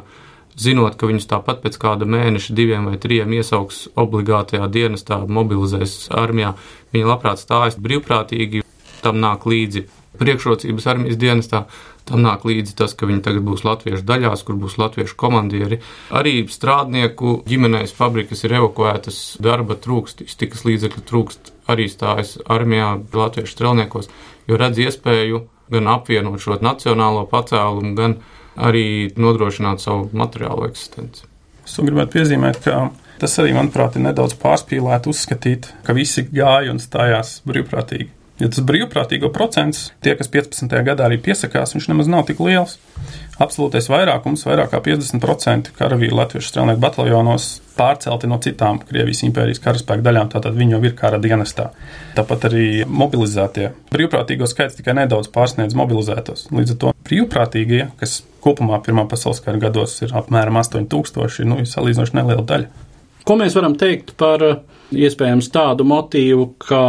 zinot, 0.59 0.95
ka 0.99 1.09
viņus 1.09 1.27
tāpat 1.31 1.61
pēc 1.63 1.77
kāda 1.81 2.07
mēneša, 2.07 2.55
diviem 2.55 2.87
vai 2.89 2.99
trim 3.01 3.33
iesauks 3.35 3.85
obligātajā 3.99 4.69
dienestā, 4.71 5.19
mobilizēs 5.27 6.07
armijā. 6.15 6.55
Viņi 6.95 7.11
labprāt 7.11 7.43
stājas 7.43 7.79
brīvprātīgi, 7.81 8.63
tam 9.03 9.19
nāk 9.23 9.45
līdzi 9.49 9.85
priekšrocības 10.19 10.87
armijas 10.87 11.19
dienestā. 11.19 11.65
Tam 12.05 12.21
nāk 12.21 12.43
līdzi 12.45 12.75
tas, 12.77 12.93
ka 12.93 13.07
viņi 13.09 13.23
tagad 13.25 13.45
būs 13.47 13.63
latviešu 13.65 14.05
daļās, 14.05 14.43
kur 14.45 14.59
būs 14.61 14.77
latviešu 14.77 15.17
komandieri. 15.17 15.79
Arī 16.13 16.35
strādnieku 16.53 17.39
ģimenēs 17.49 17.95
fabrikas 17.97 18.45
ir 18.45 18.53
evakuētas, 18.59 19.19
darba 19.41 19.77
trūkst, 19.81 20.21
iztikas 20.27 20.63
līdzekļu 20.69 21.03
trūkst, 21.09 21.51
arī 21.73 21.89
stājas 21.89 22.37
armijā, 22.45 22.93
latviešu 23.09 23.57
strelniekos, 23.57 24.11
jo 24.45 24.61
redz 24.61 24.83
iespēju 24.85 25.41
gan 25.71 25.87
apvienot 25.95 26.41
šo 26.41 26.59
nacionālo 26.61 27.25
pacēlumu, 27.31 27.93
gan 27.97 28.19
arī 28.55 29.13
nodrošināt 29.19 29.83
savu 29.83 30.09
materiālo 30.15 30.67
eksistenci. 30.69 31.25
Es 31.65 31.79
gribētu 31.81 32.19
piezīmēt, 32.19 32.61
ka 32.63 32.89
tas 33.21 33.39
arī, 33.41 33.55
manuprāt, 33.57 33.97
ir 33.97 34.05
nedaudz 34.05 34.35
pārspīlēti 34.41 35.09
uzskatīt, 35.11 35.71
ka 35.85 35.95
visi 35.97 36.27
gāja 36.29 36.73
un 36.73 36.81
stājās 36.83 37.39
brīvprātīgi. 37.47 38.11
Ja 38.35 38.49
tas 38.51 38.59
brīvprātīgo 38.67 39.29
procents, 39.31 39.93
tie, 40.03 40.11
kas 40.19 40.27
15. 40.31 40.73
gadā 40.83 41.05
arī 41.07 41.15
piesakās, 41.23 41.71
viņš 41.71 41.85
nemaz 41.87 42.09
nav 42.11 42.25
tik 42.27 42.41
liels. 42.43 42.75
Absolūtais 43.39 43.87
vairākums, 43.91 44.43
vairāk 44.47 44.73
kā 44.73 44.81
50% 44.83 45.71
karavīru 45.75 46.17
latviešu 46.19 46.51
strēlnieku 46.51 46.81
bataljonos 46.83 47.47
pārcelti 47.75 48.27
no 48.31 48.39
citām 48.43 48.81
Krievijas 48.83 49.23
impērijas 49.27 49.63
karaspēka 49.63 50.03
daļām, 50.03 50.29
tātad 50.35 50.55
viņi 50.55 50.75
jau 50.75 50.81
ir 50.83 50.95
kara 50.99 51.19
dienestā. 51.23 51.69
Tāpat 52.19 52.47
arī 52.51 52.67
mobilizētie. 52.87 53.71
Brīvprātīgo 53.95 54.47
skaits 54.51 54.79
tikai 54.79 54.97
nedaudz 54.99 55.31
pārsniedz 55.35 55.75
mobilizētos. 55.79 56.47
Līdz 56.55 56.75
ar 56.75 56.81
to 56.83 56.95
brīvprātīgie, 57.07 57.85
kas 57.99 58.21
kopumā 58.43 58.81
Pirmā 58.83 59.07
pasaules 59.11 59.43
kara 59.43 59.63
gados 59.63 59.95
ir 60.03 60.15
apmēram 60.15 60.59
8000, 60.59 61.47
nu, 61.47 61.63
ir 61.63 61.71
salīdzinoši 61.71 62.19
neliela 62.19 62.43
daļa. 62.47 62.87
Ko 63.25 63.39
mēs 63.39 63.55
varam 63.57 63.75
teikt 63.79 64.13
par 64.19 64.43
iespējams 64.93 65.47
tādu 65.55 65.87
motīvu, 65.87 66.51
ka 66.61 66.81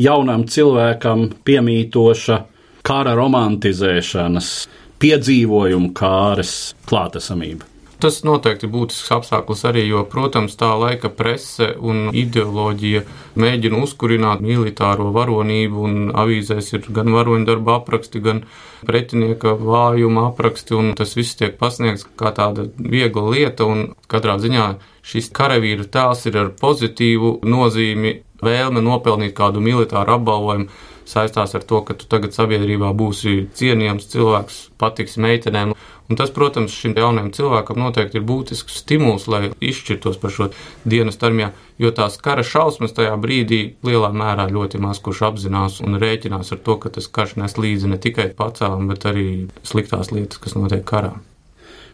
jaunam 0.00 0.46
cilvēkam 0.48 1.28
piemītoša 1.44 2.38
kara 2.86 3.16
romantizēšanas, 3.18 4.52
piedzīvojumu 5.00 5.92
kāres 5.96 6.54
klātesamība. 6.88 7.70
Tas 8.00 8.22
noteikti 8.24 8.64
ir 8.64 8.70
būtisks 8.72 9.10
apstākļus 9.12 9.62
arī, 9.68 9.82
jo, 9.90 10.00
protams, 10.08 10.54
tā 10.56 10.70
laika 10.80 11.10
prese 11.12 11.66
un 11.84 12.06
ideoloģija 12.16 13.02
mēģina 13.40 13.82
uzkurināt 13.84 14.40
militāro 14.40 15.10
varonību, 15.12 15.82
un 15.84 16.14
avīzēs 16.22 16.72
ir 16.78 16.88
gan 16.96 17.12
varoņu 17.12 17.44
darba 17.50 17.76
apraksti, 17.82 18.22
gan 18.24 18.40
pretinieka 18.88 19.52
vājuma 19.60 20.30
apraksti, 20.30 20.78
un 20.80 20.94
tas 20.96 21.12
viss 21.18 21.36
tiek 21.36 21.60
pasniegts 21.60 22.06
kā 22.16 22.32
tāda 22.36 22.70
viegla 22.80 23.34
lieta, 23.34 23.68
un 23.68 23.90
katrā 24.08 24.38
ziņā 24.40 24.70
šis 25.04 25.28
karavīra 25.36 25.84
tēls 25.92 26.24
ir 26.30 26.40
ar 26.40 26.54
pozitīvu 26.56 27.36
nozīmi, 27.44 28.16
vēlme 28.44 28.82
nopelnīt 28.84 29.36
kādu 29.36 29.62
militāru 29.64 30.16
apbalvojumu 30.16 30.70
saistās 31.10 31.54
ar 31.54 31.64
to, 31.66 31.82
ka 31.86 31.96
tu 31.98 32.08
tagad 32.10 32.34
sabiedrībā 32.36 32.92
būsi 32.96 33.48
cienījams 33.58 34.10
cilvēks, 34.12 34.60
patiks 34.80 35.18
meitenēm. 35.20 35.74
Un 36.10 36.18
tas, 36.18 36.32
protams, 36.34 36.74
šim 36.74 36.96
jaunam 36.98 37.28
cilvēkam 37.34 37.78
noteikti 37.78 38.18
ir 38.18 38.24
būtisks 38.26 38.80
stimuls, 38.82 39.28
lai 39.30 39.52
izšķirtos 39.62 40.18
par 40.18 40.34
šo 40.34 40.48
dienas 40.82 41.20
armijā, 41.22 41.52
jo 41.78 41.92
tās 41.94 42.18
kara 42.18 42.42
šausmas 42.42 42.96
tajā 42.96 43.14
brīdī 43.22 43.60
lielā 43.86 44.10
mērā 44.10 44.48
ļoti 44.50 44.82
maz 44.82 44.98
kurš 45.04 45.22
apzinās 45.30 45.78
un 45.86 46.00
rēķinās 46.02 46.50
ar 46.56 46.62
to, 46.66 46.80
ka 46.82 46.90
tas 46.98 47.06
karš 47.06 47.38
nes 47.38 47.54
līdzi 47.62 47.94
ne 47.94 48.02
tikai 48.02 48.32
pacēlam, 48.34 48.90
bet 48.90 49.06
arī 49.06 49.28
sliktās 49.62 50.10
lietas, 50.10 50.42
kas 50.42 50.58
notiek 50.58 50.82
karā. 50.82 51.14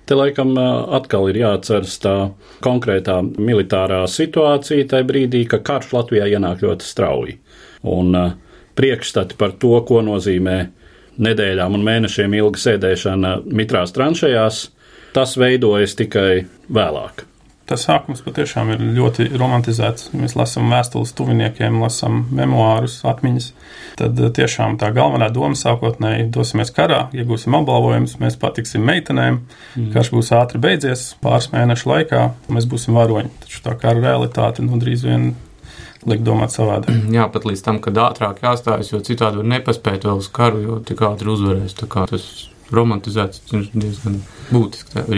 Te 0.06 0.14
laikam 0.14 0.54
atkal 0.56 1.32
ir 1.32 1.40
jāatceras 1.40 1.96
tā 1.98 2.14
konkrētā 2.62 3.18
militārā 3.26 4.04
situācija 4.06 4.86
tajā 4.92 5.06
brīdī, 5.08 5.42
ka 5.50 5.58
karš 5.66 5.90
Latvijā 5.96 6.28
ienāk 6.30 6.62
ļoti 6.62 6.86
strauji. 6.86 7.38
Un 7.90 8.14
priekšstati 8.78 9.38
par 9.40 9.56
to, 9.58 9.74
ko 9.88 10.02
nozīmē 10.06 10.58
nedēļām 11.26 11.78
un 11.78 11.86
mēnešiem 11.86 12.36
ilga 12.38 12.62
sēdēšana 12.62 13.32
mitrās 13.50 13.94
tranšējās, 13.96 14.60
tas 15.16 15.34
veidojas 15.40 15.96
tikai 15.98 16.44
vēlāk. 16.70 17.26
Tas 17.66 17.82
sākums 17.82 18.20
patiešām 18.22 18.68
ir 18.74 18.82
ļoti 18.94 19.24
romantizēts. 19.34 20.12
Mēs 20.14 20.36
lasām 20.38 20.70
vēstules 20.70 21.10
tuviniekiem, 21.18 21.80
lasām 21.82 22.20
memoārus, 22.38 23.00
atmiņas. 23.10 23.48
Tad 23.98 24.20
eh, 24.22 24.30
tiešām 24.38 24.76
tā 24.78 24.92
galvenā 24.94 25.32
doma 25.34 25.58
sākotnēji 25.58 26.28
dosimies 26.34 26.70
karā, 26.76 27.06
iegūsim 27.16 27.56
apbalvojumus, 27.58 28.18
mēs 28.22 28.38
patiksim 28.38 28.86
meitenēm, 28.86 29.40
mm. 29.40 29.88
karš 29.96 30.12
būs 30.14 30.30
ātri 30.38 30.62
beidzies, 30.62 31.08
pāris 31.22 31.50
mēnešu 31.54 31.90
laikā 31.90 32.22
mēs 32.54 32.68
būsim 32.70 32.94
varoņi. 32.98 33.32
Taču 33.42 33.64
tā 33.66 33.74
kara 33.82 34.04
realitāte 34.04 34.62
nu, 34.62 34.78
drīz 34.82 35.02
vien 35.08 35.32
liek 36.06 36.22
domāt 36.22 36.54
savādāk. 36.54 37.02
Jā, 37.18 37.26
pat 37.34 37.50
līdz 37.50 37.66
tam, 37.66 37.82
kad 37.82 37.98
ātrāk 38.04 38.44
jāstājas, 38.46 38.92
jo 38.94 39.02
citādi 39.02 39.42
var 39.42 39.50
nepaspēt 39.56 40.06
vēl 40.06 40.22
uz 40.22 40.30
karu, 40.30 40.62
jo 40.62 40.78
tik 40.86 41.02
ātri 41.08 41.34
uzvarēs. 41.34 41.74
Tas 41.82 42.30
romantizēts 42.70 43.42
diezgan 43.50 44.22
būtisks 44.52 44.94
tajā 44.94 45.10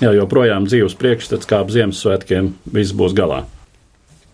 Jā, 0.00 0.14
joprojām 0.16 0.64
dzīves 0.64 0.94
priekšstats, 0.96 1.48
kā 1.48 1.58
ap 1.60 1.72
Ziemassvētkiem, 1.74 2.54
viss 2.72 2.96
būs 2.96 3.12
galā. 3.16 3.42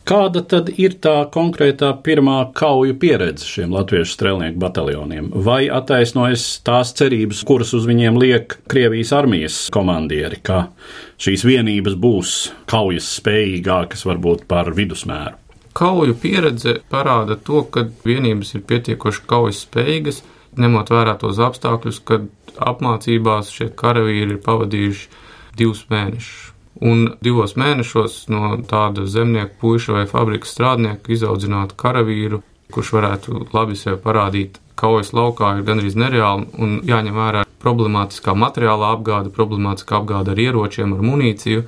Kāda 0.07 0.45
tad 0.47 0.69
ir 0.79 0.93
tā 1.03 1.25
konkrētā 1.35 1.89
pirmā 2.07 2.37
kauju 2.55 2.95
pieredze 3.03 3.43
šiem 3.43 3.73
latviešu 3.75 4.13
strēlnieku 4.15 4.61
bataljoniem? 4.63 5.33
Vai 5.43 5.65
attaisnojas 5.67 6.45
tās 6.63 6.93
cerības, 6.95 7.41
kuras 7.49 7.75
uz 7.75 7.89
viņiem 7.91 8.21
liek 8.23 8.55
Krievijas 8.71 9.11
armijas 9.19 9.57
komandieri, 9.75 10.39
ka 10.47 10.69
šīs 11.19 11.43
vienības 11.51 11.99
būs 11.99 12.37
kaujas 12.71 13.11
spējīgākas 13.19 14.07
varbūt 14.07 14.47
par 14.47 14.71
vidusmēru? 14.79 15.35
Kauju 15.75 16.15
pieredze 16.23 16.79
parāda 16.87 17.35
to, 17.35 17.67
ka 17.67 17.89
vienības 18.07 18.55
ir 18.55 18.63
pietiekoši 18.71 19.27
kaujas 19.27 19.67
spējīgas, 19.67 20.23
ņemot 20.55 20.95
vērā 20.95 21.19
tos 21.19 21.43
apstākļus, 21.43 22.05
kad 22.07 22.31
apmācībās 22.63 23.51
šie 23.59 23.73
karavīri 23.75 24.39
ir 24.39 24.45
pavadījuši 24.47 25.26
divus 25.57 25.87
mēnešus. 25.93 26.53
Un 26.85 27.07
divos 27.25 27.55
mēnešos 27.57 28.27
no 28.29 28.53
tāda 28.69 29.07
zemnieka 29.09 29.55
puika 29.63 29.97
vai 29.97 30.05
fabrikas 30.11 30.53
strādnieka 30.53 31.15
izaudzināt 31.15 31.73
karavīru, 31.81 32.43
kurš 32.73 32.93
varētu 32.99 33.47
labi 33.55 33.79
sev 33.81 34.03
parādīt 34.05 34.61
kaujas 34.77 35.15
laukā, 35.17 35.55
ir 35.57 35.65
gandrīz 35.65 35.97
nereāli 35.97 36.51
un 36.61 36.79
jāņem 36.85 37.17
vērā 37.17 37.45
problemātiskā 37.63 38.35
materiālā 38.37 38.93
apgāde, 38.97 39.33
problemātiskā 39.33 40.03
apgāde 40.03 40.35
ar 40.35 40.43
ieročiem, 40.43 40.93
ar 40.93 41.05
munīciju, 41.07 41.65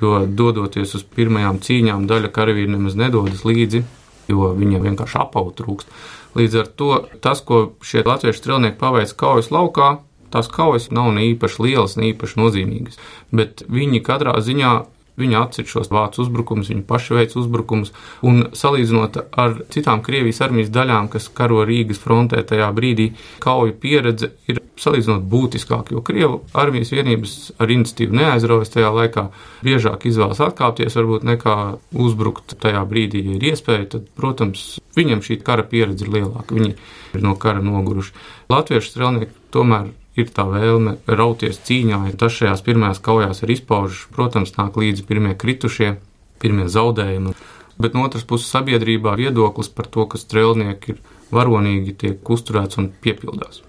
jo 0.00 0.14
dodoties 0.26 0.94
uz 0.98 1.04
pirmajām 1.16 1.58
cīņām, 1.64 2.06
daļa 2.10 2.30
karavīri 2.34 2.70
nemaz 2.76 2.94
nedodas 2.98 3.42
līdzi, 3.48 3.82
jo 4.30 4.52
viņiem 4.54 4.86
vienkārši 4.86 5.20
apaut 5.20 5.56
trūkst. 5.58 5.90
Līdz 6.38 6.60
ar 6.62 6.70
to 6.78 6.90
tas, 7.22 7.42
ko 7.46 7.76
šie 7.84 8.02
latviešu 8.06 8.40
strelnieki 8.40 8.78
paveic 8.80 9.12
kaujas 9.18 9.50
laukā, 9.54 9.96
tās 10.34 10.50
kaujas 10.52 10.90
nav 10.94 11.12
ne 11.16 11.28
īpaši 11.32 11.62
lielas, 11.64 11.96
ne 12.00 12.10
īpaši 12.12 12.40
nozīmīgas, 12.42 13.00
bet 13.32 13.64
viņi 13.70 14.02
katrā 14.04 14.36
ziņā 14.44 14.74
Viņi 15.14 15.36
atcer 15.38 15.66
šos 15.70 15.92
vācu 15.94 16.24
uzbrukumus, 16.24 16.72
viņi 16.72 16.82
paši 16.88 17.14
veic 17.14 17.36
uzbrukumus, 17.38 17.92
un 18.26 18.48
salīdzinot 18.56 19.20
ar 19.38 19.60
citām 19.70 20.02
Krievijas 20.02 20.40
armijas 20.42 20.72
daļām, 20.74 21.06
kas 21.12 21.28
karo 21.38 21.60
Rīgas 21.68 22.00
frontē 22.02 22.42
tajā 22.42 22.66
brīdī, 22.74 23.12
kauju 23.44 23.76
pieredze 23.78 24.32
ir 24.50 24.58
salīdzinot 24.80 25.22
būtiskāk, 25.30 25.94
jo 25.94 26.02
Krievu 26.02 26.40
armijas 26.58 26.90
vienības 26.96 27.36
ar 27.62 27.70
iniciatīvu 27.70 28.18
neaizraujas 28.18 28.74
tajā 28.74 28.90
laikā, 28.98 29.28
biežāk 29.62 30.08
izvēlas 30.10 30.42
atkāpties, 30.48 30.98
varbūt 30.98 31.30
nekā 31.30 31.58
uzbrukt 31.94 32.58
tajā 32.58 32.82
brīdī, 32.90 33.22
ja 33.28 33.38
ir 33.38 33.50
iespēja, 33.52 33.92
tad, 33.94 34.10
protams, 34.18 34.80
viņam 34.98 35.22
šī 35.22 35.38
kara 35.46 35.62
pieredze 35.62 36.08
ir 36.08 36.16
lielāka, 36.18 36.58
viņi 36.58 36.74
ir 36.74 37.22
no 37.22 37.38
kara 37.38 37.62
noguruši. 37.62 38.16
Latviešu 38.50 38.90
strelnieki 38.90 39.30
tomēr 39.54 39.94
ir 40.18 40.30
tā 40.34 40.46
vēlme 40.48 40.96
rauties 41.10 41.60
cīņā, 41.66 42.00
ja 42.08 42.16
tas 42.18 42.36
šajās 42.38 42.62
pirmajās 42.66 43.02
kaujās 43.04 43.42
ir 43.42 43.54
izpaužas. 43.56 44.06
Protams, 44.14 44.54
nāk 44.58 44.78
līdzi 44.80 45.06
pirmie 45.08 45.34
kritušie, 45.38 45.96
pirmie 46.42 46.68
zaudējumi. 46.70 47.34
Bet 47.80 47.96
no 47.96 48.04
otras 48.06 48.26
puses, 48.26 48.52
sabiedrībā 48.54 49.16
viedoklis 49.18 49.70
par 49.74 49.88
to, 49.90 50.06
ka 50.06 50.20
strēlnieki 50.20 50.94
ir 50.94 51.00
varonīgi, 51.34 51.96
tiek 51.98 52.30
uzturēts 52.30 52.78
un 52.78 52.92
piepildās. 53.02 53.64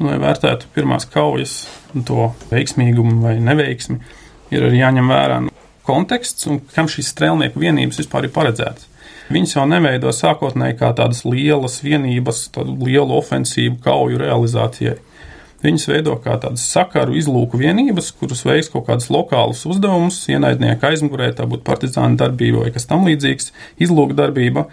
Lai 0.00 0.16
vērtētu 0.18 0.70
pirmās 0.74 1.04
kaujas, 1.12 1.54
to 2.08 2.30
veiksmīgumu 2.50 3.20
vai 3.22 3.36
neveiksmi, 3.44 4.00
ir 4.50 4.66
arī 4.66 4.80
jāņem 4.80 5.10
vērā 5.12 5.40
konteksts 5.86 6.48
un 6.50 6.62
kam 6.74 6.88
šīs 6.90 7.12
strēlnieku 7.12 7.60
vienības 7.60 8.00
vispār 8.00 8.26
ir 8.26 8.34
paredzētas. 8.34 8.88
Viņas 9.30 9.54
jau 9.54 9.66
neveido 9.70 10.10
sākotnēji 10.14 10.78
kā 10.80 10.90
tādas 10.98 11.22
lielas 11.22 11.78
vienības, 11.84 12.48
tādu 12.56 12.74
lielu 12.82 13.14
ofensīvu 13.14 13.78
kauju 13.84 14.18
realizācijai. 14.18 14.96
Viņas 15.60 15.88
veido 15.90 16.14
kā 16.24 16.38
tādas 16.40 16.62
sakaru 16.72 17.18
izlūku 17.20 17.58
vienības, 17.60 18.14
kuras 18.16 18.46
veiks 18.48 18.70
kaut 18.72 18.86
kādus 18.86 19.10
lokālus 19.12 19.66
uzdevumus, 19.68 20.22
ienaidnieka 20.32 20.88
aizmugurē, 20.88 21.28
tā 21.36 21.44
būtu 21.48 21.66
partizāna 21.66 22.16
darbība 22.20 22.64
vai 22.64 22.72
kas 22.72 22.88
tam 22.88 23.04
līdzīgs, 23.08 23.52
izlūku 23.84 24.16
darbība. 24.16 24.70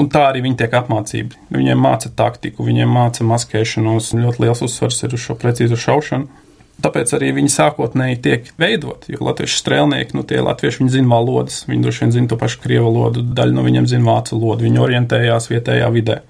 Un 0.00 0.08
tā 0.08 0.22
arī 0.30 0.40
viņi 0.46 0.56
tiek 0.62 0.74
apmācīti. 0.78 1.36
Viņiem 1.52 1.82
māca 1.84 2.08
taktiku, 2.16 2.64
viņiem 2.64 2.88
māca 2.88 3.26
maskēšanos, 3.28 4.14
ļoti 4.16 4.46
liels 4.46 4.62
uzsvars 4.64 5.02
ir 5.04 5.16
uz 5.18 5.26
šo 5.26 5.36
precīzu 5.36 5.76
šaušanu. 5.76 6.40
Tāpēc 6.80 7.12
arī 7.16 7.34
viņi 7.36 7.52
sākotnēji 7.52 8.20
tiek 8.24 8.46
veidoti, 8.60 9.12
jo 9.12 9.26
latviešu 9.26 9.58
strēlnieki, 9.60 10.16
nu, 10.16 10.24
tie 10.24 10.40
latvieši 10.40 10.80
viņi 10.80 10.94
zina 10.94 11.10
valodas, 11.12 11.58
viņi 11.68 11.84
droši 11.84 12.04
vien 12.06 12.14
zina 12.14 12.30
to 12.30 12.38
pašu 12.40 12.62
krievu 12.62 12.86
valodu, 12.88 13.24
daļa 13.36 13.56
no 13.56 13.64
viņiem 13.66 13.88
zina 13.90 14.06
vācu 14.08 14.38
valodu, 14.38 14.64
viņi 14.64 14.80
orientējās 14.86 15.50
vietējā 15.52 15.90
vidē. 15.92 16.20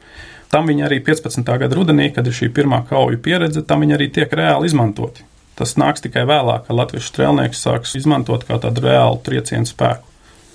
Tam 0.51 0.67
viņi 0.67 0.83
arī 0.83 0.99
15. 1.07 1.47
gada 1.47 1.77
rudenī, 1.79 2.09
kad 2.15 2.27
ir 2.27 2.35
šī 2.35 2.49
pirmā 2.55 2.83
kauju 2.89 3.21
pieredze, 3.23 3.63
tam 3.63 3.85
viņi 3.85 3.95
arī 3.95 4.09
tiek 4.11 4.33
reāli 4.35 4.67
izmantoti. 4.67 5.23
Tas 5.55 5.77
nāks 5.79 6.03
tikai 6.03 6.25
vēlāk, 6.27 6.65
kad 6.67 6.77
latviešu 6.77 7.13
strēlnieks 7.13 7.61
sāks 7.63 7.95
izmantot 7.99 8.47
kā 8.49 8.59
tādu 8.63 8.83
reālu 8.87 9.21
triecienu 9.23 9.69
spēku. 9.69 10.09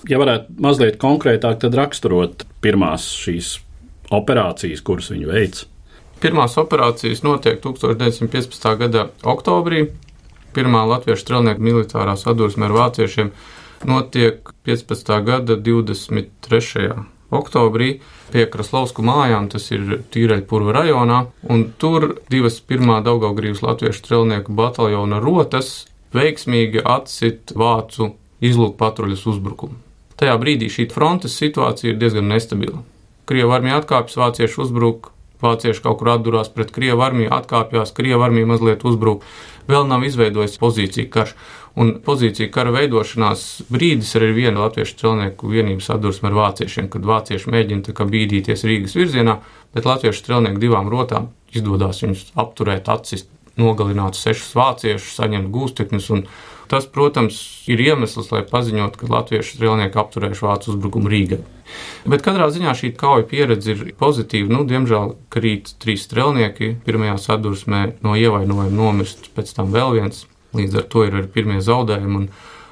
Ja 0.10 0.20
varētu 0.22 0.58
mazliet 0.62 1.00
konkrētāk 1.02 1.64
raksturot 1.64 2.44
pirmās 2.62 3.08
šīs 3.24 3.56
operācijas, 4.14 4.84
kuras 4.86 5.10
viņi 5.14 5.30
veids. 5.30 5.66
Pirmās 6.22 6.58
operācijas 6.60 7.24
notiek 7.26 7.62
1915. 7.64 8.70
gada 8.82 9.08
oktobrī. 9.24 9.88
Pirmā 10.56 10.86
latviešu 10.88 11.24
strēlnieku 11.24 11.64
militārā 11.64 12.16
sadursme 12.20 12.68
ar 12.68 12.76
vāciešiem 12.76 13.32
notiek 13.88 14.54
15. 14.68 15.18
gada 15.28 15.56
23 15.56 17.15
oktobrī 17.38 17.90
pie 18.34 18.46
Kraslausku 18.52 19.06
mājām, 19.06 19.50
tas 19.52 19.68
ir 19.76 20.02
Tīreļpurva 20.14 20.76
rajonā, 20.80 21.22
un 21.52 21.68
tur 21.82 22.16
divas 22.32 22.60
pirmā 22.60 23.02
Daugaugrības 23.06 23.64
latviešu 23.66 24.02
strelnieku 24.02 24.56
bataljona 24.56 25.22
rotas 25.24 25.86
veiksmīgi 26.16 26.84
atsit 26.86 27.56
vācu 27.56 28.14
izlūku 28.46 28.78
patruļas 28.80 29.26
uzbrukumu. 29.32 29.80
Tajā 30.16 30.36
brīdī 30.40 30.70
šī 30.72 30.88
frontes 30.94 31.36
situācija 31.36 31.92
ir 31.92 32.00
diezgan 32.00 32.30
nestabila. 32.32 32.80
Krievija 33.28 33.58
armija 33.58 33.82
atkāpjas, 33.82 34.16
vācieši 34.22 34.62
uzbruk, 34.64 35.12
vācieši 35.46 35.84
kaut 35.86 36.00
kur 36.02 36.16
atdurās 36.16 36.50
pret 36.54 36.74
Krievu 36.76 37.06
armiju, 37.06 37.32
atkāpjas, 37.36 37.94
Krievu 37.96 38.26
armija 38.26 38.50
mazliet 38.50 38.84
uzbruk, 38.86 39.24
vēl 39.70 39.88
nav 39.90 40.04
izveidojis 40.08 40.60
pozīciju 40.62 41.12
karš. 41.14 41.36
Un 41.76 41.98
pozīcija 42.00 42.48
kara 42.56 42.72
veidošanās 42.72 43.42
brīdis 43.68 44.14
arī 44.16 44.30
ir 44.30 44.36
viena 44.38 44.62
latviešu 44.64 44.96
celnieku 45.02 45.50
vienības 45.52 45.90
sadursme 45.90 46.30
ar 46.30 46.38
vāciešiem, 46.38 46.88
kad 46.92 47.04
vācieši 47.04 47.52
mēģina 47.52 48.06
bīdīties 48.14 48.64
Rīgas 48.64 48.96
virzienā, 48.96 49.42
bet 49.76 49.90
latviešu 49.90 50.24
celnieku 50.30 50.62
divām 50.64 50.88
rotām 50.92 51.34
izdodas 51.52 52.00
viņus 52.04 52.30
apturēt, 52.40 52.88
atsist, 52.92 53.28
nogalināt 53.60 54.16
sešus 54.20 54.56
vāciešus, 54.56 55.16
saņemt 55.20 55.52
gūstekņus. 55.52 56.12
Tas, 56.72 56.88
protams, 56.90 57.38
ir 57.70 57.82
iemesls, 57.82 58.32
lai 58.34 58.42
paziņotu, 58.50 59.02
ka 59.02 59.10
latviešu 59.12 59.58
strēlnieki 59.58 60.00
apturējuši 60.02 60.46
vācu 60.46 60.72
uzbrukumu 60.74 61.12
Rīgai. 61.12 61.42
Bet 62.10 62.24
katrā 62.26 62.48
ziņā 62.54 62.74
šī 62.78 62.92
kauja 62.98 63.26
pieredze 63.30 63.74
ir 63.74 63.94
pozitīva. 64.00 64.50
Nu, 64.54 64.64
diemžēl 64.70 65.16
krīt 65.34 65.76
trīs 65.82 66.06
strēlnieki 66.08 66.76
pirmajā 66.86 67.18
sadursmē, 67.22 67.84
no 68.06 68.18
ievainojuma 68.18 68.70
nomirst, 68.74 69.32
pēc 69.38 69.54
tam 69.58 69.74
vēl 69.74 70.00
viens. 70.00 70.26
Līdz 70.56 70.82
ar 70.82 70.86
to 70.90 71.06
ir 71.06 71.18
arī 71.20 71.32
pirmie 71.32 71.62
zaudējumi. 71.64 72.28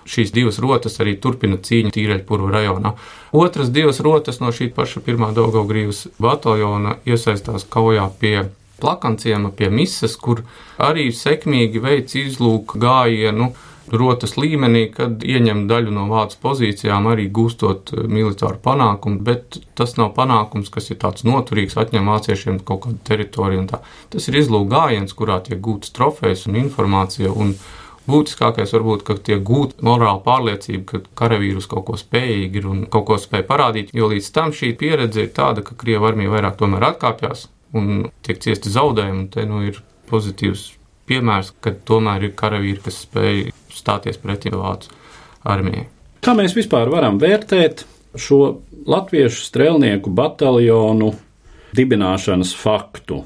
Šīs 0.09 0.33
divas 0.35 0.57
rotas 0.59 0.99
arī 0.99 1.13
turpina 1.23 1.55
cīņu 1.63 1.93
Tīreļpurva 1.95 2.49
rajonā. 2.51 2.91
Otras 3.39 3.69
divas 3.71 4.01
rotas 4.03 4.41
no 4.43 4.51
šī 4.51 4.67
paša 4.75 4.99
pirmā 5.05 5.29
Daugaugrības 5.35 6.09
bataljona 6.19 6.97
iesaistās 7.07 7.63
kaujā 7.71 8.09
pie 8.19 8.49
plakanciema, 8.83 9.51
pie 9.55 9.69
misas, 9.71 10.17
kur 10.19 10.43
arī 10.81 11.07
sekmīgi 11.15 11.79
veids 11.83 12.17
izlūk 12.19 12.75
gājienu. 12.83 13.47
Nu, 13.47 13.53
rotas 13.91 14.37
līmenī, 14.39 14.85
kad 14.93 15.23
ieņem 15.25 15.65
daļu 15.67 15.93
no 15.93 16.07
vācu 16.11 16.39
pozīcijām, 16.43 17.07
arī 17.11 17.27
gūstot 17.33 17.93
eh, 17.93 18.07
militāru 18.07 18.59
panākumu, 18.63 19.21
bet 19.27 19.59
tas 19.77 19.97
nav 19.99 20.13
panākums, 20.17 20.71
kas 20.73 20.91
ir 20.93 20.99
tāds 21.03 21.25
noturīgs, 21.27 21.77
atņem 21.79 22.11
vāciešiem 22.13 22.59
kaut 22.67 22.85
kādu 22.87 22.99
teritoriju. 23.09 23.67
Tas 24.13 24.27
ir 24.29 24.39
izlūk 24.39 24.69
gājiens, 24.71 25.15
kurā 25.17 25.39
tiek 25.43 25.61
gūtas 25.63 25.95
trofejas 25.95 26.47
un 26.49 26.59
informācija. 26.63 27.31
Un 27.31 27.57
Būtiskākais 28.03 28.73
varbūt, 28.75 29.05
ka 29.07 29.15
tiek 29.15 29.39
gūta 29.47 29.79
morāla 29.87 30.19
pārliecība, 30.25 30.83
ka 30.89 30.99
karavīrus 31.21 31.69
kaut 31.71 31.85
ko 31.87 31.95
spējīgi 31.95 32.59
ir 32.59 32.67
un 32.67 32.81
kaut 32.91 33.05
ko 33.07 33.15
spēj 33.15 33.45
parādīt, 33.47 33.93
jo 33.95 34.09
līdz 34.11 34.27
tam 34.35 34.51
šī 34.51 34.73
pieredze 34.79 35.23
ir 35.23 35.31
tāda, 35.31 35.63
ka 35.63 35.77
Krievija 35.79 36.09
armija 36.11 36.33
vairāk 36.33 36.59
tomēr 36.59 36.89
atkāpjas 36.89 37.47
un 37.71 38.09
tiek 38.27 38.43
ciesti 38.43 38.73
zaudējumi, 38.75 39.29
te 39.31 39.47
nu 39.47 39.63
ir 39.69 39.79
pozitīvs 40.11 40.73
piemērs, 41.09 41.53
ka 41.63 41.73
tomēr 41.87 42.29
ir 42.29 42.35
karavīri, 42.37 42.81
kas 42.83 43.01
spēj 43.05 43.49
stāties 43.73 44.19
pretī 44.21 44.53
vācu 44.53 44.93
armijai. 45.49 45.87
Kā 46.23 46.35
mēs 46.37 46.55
vispār 46.55 46.91
varam 46.91 47.19
vērtēt 47.19 47.83
šo 48.15 48.39
latviešu 48.87 49.43
strēlnieku 49.49 50.11
bataljonu 50.15 51.11
dibināšanas 51.75 52.53
faktu? 52.55 53.23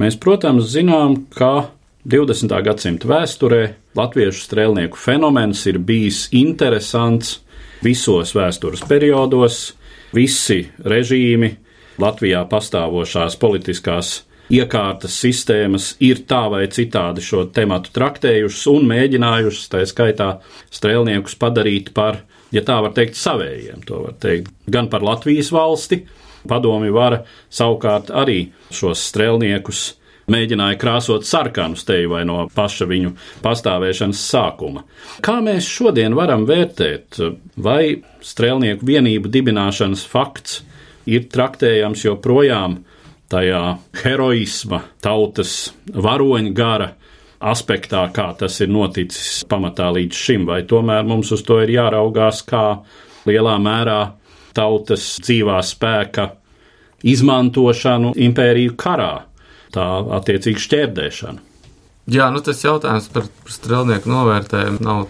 Mēs, 0.00 0.18
protams, 0.18 0.66
zinām, 0.72 1.20
ka 1.30 1.70
20. 2.10 2.50
gadsimta 2.66 3.08
vēsturē 3.08 3.62
latviešu 3.96 4.42
strēlnieku 4.48 4.98
fenomens 4.98 5.62
ir 5.70 5.78
bijis 5.78 6.26
interesants 6.34 7.38
visos 7.84 8.34
vēstures 8.34 8.82
periodos. 8.88 9.72
Visi 10.14 10.64
režīmi, 10.84 11.54
Latvijā 12.02 12.40
pastāvošās 12.50 13.36
politiskās 13.38 14.24
iekārtas 14.52 15.16
sistēmas 15.22 15.94
ir 16.04 16.24
tā 16.28 16.44
vai 16.52 16.66
citādi 16.72 17.24
šo 17.24 17.46
tematu 17.54 17.92
traktējušas 17.94 18.66
un 18.72 18.86
mēģinājušas, 18.90 19.70
tā 19.72 19.84
skaitā, 19.88 20.28
strēlniekus 20.74 21.38
padarīt 21.40 21.92
par, 21.96 22.22
ja 22.54 22.64
tā 22.66 22.80
var 22.84 22.94
teikt, 22.96 23.18
savējiem. 23.20 23.84
To 23.88 24.04
var 24.08 24.16
teikt 24.20 24.52
gan 24.70 24.90
par 24.92 25.04
Latvijas 25.06 25.52
valsti, 25.54 26.04
padomi 26.48 26.92
vara 26.92 27.22
savukārt 27.52 28.12
arī 28.12 28.50
šos 28.74 29.06
strēlniekus 29.10 29.84
mēģināja 30.30 30.78
krāsot 30.80 31.26
sarkanu 31.28 31.76
steju 31.76 32.12
vai 32.14 32.22
no 32.28 32.46
paša 32.54 32.86
viņu 32.88 33.12
pastāvēšanas 33.44 34.22
sākuma. 34.30 34.84
Kā 35.24 35.38
mēs 35.44 35.68
šodien 35.68 36.16
varam 36.16 36.46
vērtēt, 36.48 37.20
vai 37.60 38.00
strēlnieku 38.24 38.86
vienību 38.88 39.32
dibināšanas 39.32 40.04
fakts 40.08 40.62
ir 41.04 41.28
traktējams 41.32 42.06
joprojām 42.06 42.78
tajā 43.34 43.62
heroisma, 44.04 44.84
tautas 45.02 45.72
varoņa 45.90 46.52
gara 46.54 46.92
aspektā, 47.44 48.06
kā 48.14 48.30
tas 48.38 48.60
ir 48.64 48.70
noticis 48.72 49.42
pamatā 49.50 49.90
līdz 49.94 50.20
šim, 50.26 50.46
vai 50.48 50.62
tomēr 50.68 51.04
mums 51.06 51.32
uz 51.34 51.42
to 51.44 51.58
ir 51.64 51.74
jāraugās 51.74 52.44
kā 52.48 52.64
lielā 53.28 53.56
mērā 53.60 54.00
tautas 54.54 55.06
dzīvā 55.24 55.58
spēka 55.66 56.28
izmantošanu 57.04 58.14
impēriju 58.26 58.76
karā, 58.80 59.12
tā 59.74 59.88
attiecīgi 60.18 60.62
šķērdēšanu. 60.64 61.50
Jā, 62.14 62.28
nu 62.32 62.40
tas 62.44 62.60
jautājums 62.60 63.08
par 63.12 63.28
strelnieku 63.48 64.10
novērtējumu 64.12 64.84
nav 64.84 65.06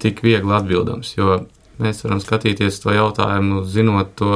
tik 0.00 0.22
viegli 0.24 0.54
atbildams, 0.56 1.12
jo 1.16 1.42
mēs 1.80 2.02
varam 2.04 2.20
skatīties 2.24 2.80
to 2.82 2.94
jautājumu, 2.96 3.62
zinot 3.68 4.14
to 4.18 4.32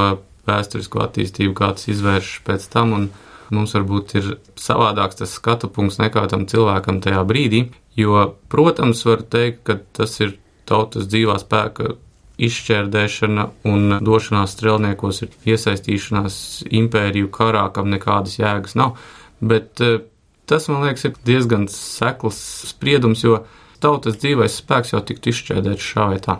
vēsturisko 0.48 1.02
attīstību, 1.06 1.54
kā 1.56 1.72
tas 1.76 1.88
izvēršas 1.92 2.42
pēc 2.46 2.66
tam. 2.72 2.94
Un 2.96 3.08
mums 3.54 3.74
varbūt 3.76 4.14
ir 4.20 4.30
savādāks 4.60 5.20
tas 5.20 5.34
skatu 5.38 5.70
punkts 5.72 6.00
nekā 6.02 6.24
tam 6.32 6.46
cilvēkam 6.50 7.00
tajā 7.04 7.22
brīdī. 7.28 7.66
Jo, 7.98 8.32
protams, 8.52 9.04
var 9.04 9.24
teikt, 9.28 9.62
ka 9.68 9.78
tas 9.98 10.16
ir 10.24 10.38
tautas 10.68 11.08
dzīvā 11.12 11.36
spēka 11.42 11.94
izšķērdēšana 12.42 13.48
un 13.68 13.98
došanās 14.04 14.54
strēlniekos 14.56 15.22
ir 15.26 15.34
iesaistīšanās 15.52 16.36
impēriju 16.72 17.30
karā, 17.34 17.66
kam 17.74 17.90
nekādas 17.92 18.38
jēgas 18.40 18.76
nav. 18.78 18.96
Bet 19.42 19.82
eh, 19.84 20.00
tas, 20.48 20.68
man 20.72 20.86
liekas, 20.86 21.06
ir 21.08 21.18
diezgan 21.28 21.68
sekls 21.70 22.40
spriedums, 22.72 23.24
jo 23.26 23.42
tautas 23.82 24.18
dzīvais 24.22 24.60
spēks 24.62 24.94
jau 24.94 25.02
tiktu 25.04 25.32
izšķērdēts 25.32 25.92
šā 25.92 26.08
vai 26.14 26.22
tā. 26.22 26.38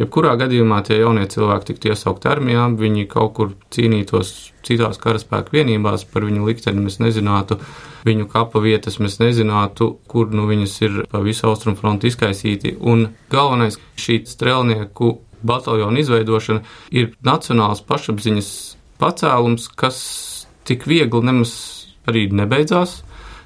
Jebkurā 0.00 0.38
gadījumā 0.40 0.78
tie 0.86 0.96
jaunie 1.02 1.26
cilvēki 1.28 1.68
tiktu 1.68 1.90
iesaukt 1.92 2.24
armijā, 2.24 2.64
viņi 2.80 3.04
kaut 3.12 3.34
kur 3.36 3.50
cīnītos 3.74 4.30
citās 4.64 4.96
karaspēka 5.02 5.52
vienībās, 5.52 6.06
par 6.08 6.24
viņu 6.24 6.46
likteni 6.48 6.80
mēs 6.86 6.96
nezinātu, 7.02 7.58
viņu 8.08 8.28
kapa 8.32 8.62
vietas 8.64 8.96
mēs 9.04 9.18
nezinātu, 9.20 9.90
kur 10.08 10.32
nu 10.32 10.46
viņas 10.48 10.78
ir 10.86 10.96
pa 11.12 11.20
visu 11.20 11.44
austrumu 11.50 11.76
frontu 11.76 12.08
izkaisīti. 12.08 12.78
Un 12.80 13.10
galvenais 13.32 13.76
šī 14.00 14.22
strēlnieku 14.32 15.12
bataljonu 15.44 16.00
izveidošana 16.00 16.64
ir 16.94 17.12
nacionāls 17.26 17.84
pašapziņas 17.84 18.50
pacēlums, 19.02 19.68
kas 19.76 19.98
tik 20.68 20.86
viegli 20.88 21.20
nemaz 21.28 21.52
arī 22.08 22.30
nebeidzās. 22.32 23.02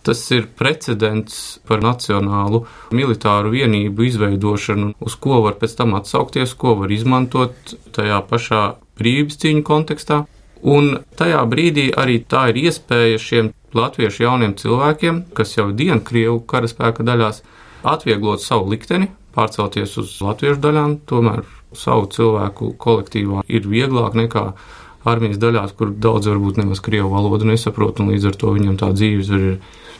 Tas 0.06 0.20
ir 0.30 0.44
precedents 0.54 1.58
par 1.66 1.80
nacionālu 1.82 2.62
militāru 2.94 3.50
vienību 3.50 4.06
izveidošanu, 4.06 4.92
uz 5.02 5.16
ko 5.18 5.40
var 5.42 5.56
pēc 5.58 5.74
tam 5.80 5.96
atsaukties, 5.98 6.54
ko 6.54 6.76
var 6.82 6.94
izmantot 6.94 7.74
tajā 7.96 8.20
pašā 8.30 8.62
brīvības 9.00 9.40
cīņu 9.42 9.64
kontekstā. 9.66 10.22
Un 10.62 11.00
tajā 11.18 11.42
brīdī 11.50 11.90
arī 11.98 12.20
tā 12.22 12.46
ir 12.52 12.62
iespēja 12.68 13.18
šiem 13.20 13.50
latviešu 13.76 14.22
jauniem 14.24 14.54
cilvēkiem, 14.56 15.20
kas 15.36 15.56
jau 15.58 15.68
dienkrievu 15.74 16.40
karaspēka 16.48 17.04
daļās, 17.06 17.42
atvieglot 17.86 18.42
savu 18.42 18.70
likteni, 18.72 19.10
pārcelties 19.36 19.98
uz 20.00 20.16
latviešu 20.24 20.62
daļām, 20.62 20.96
tomēr 21.10 21.44
savu 21.76 22.08
cilvēku 22.14 22.72
kolektīvā 22.80 23.44
ir 23.50 23.68
vieglāk 23.68 24.16
nekā 24.16 24.46
armijas 25.08 25.40
daļās, 25.42 25.74
kur 25.78 25.92
daudz 25.92 26.28
varbūt 26.30 26.60
nemaz 26.60 26.82
krievu 26.84 27.12
valodu 27.12 27.48
nesaprot, 27.48 28.00
un 28.02 28.12
līdz 28.12 28.30
ar 28.30 28.38
to 28.40 28.54
viņam 28.56 28.78
tā 28.80 28.92
dzīves 28.94 29.32
ir 29.36 29.44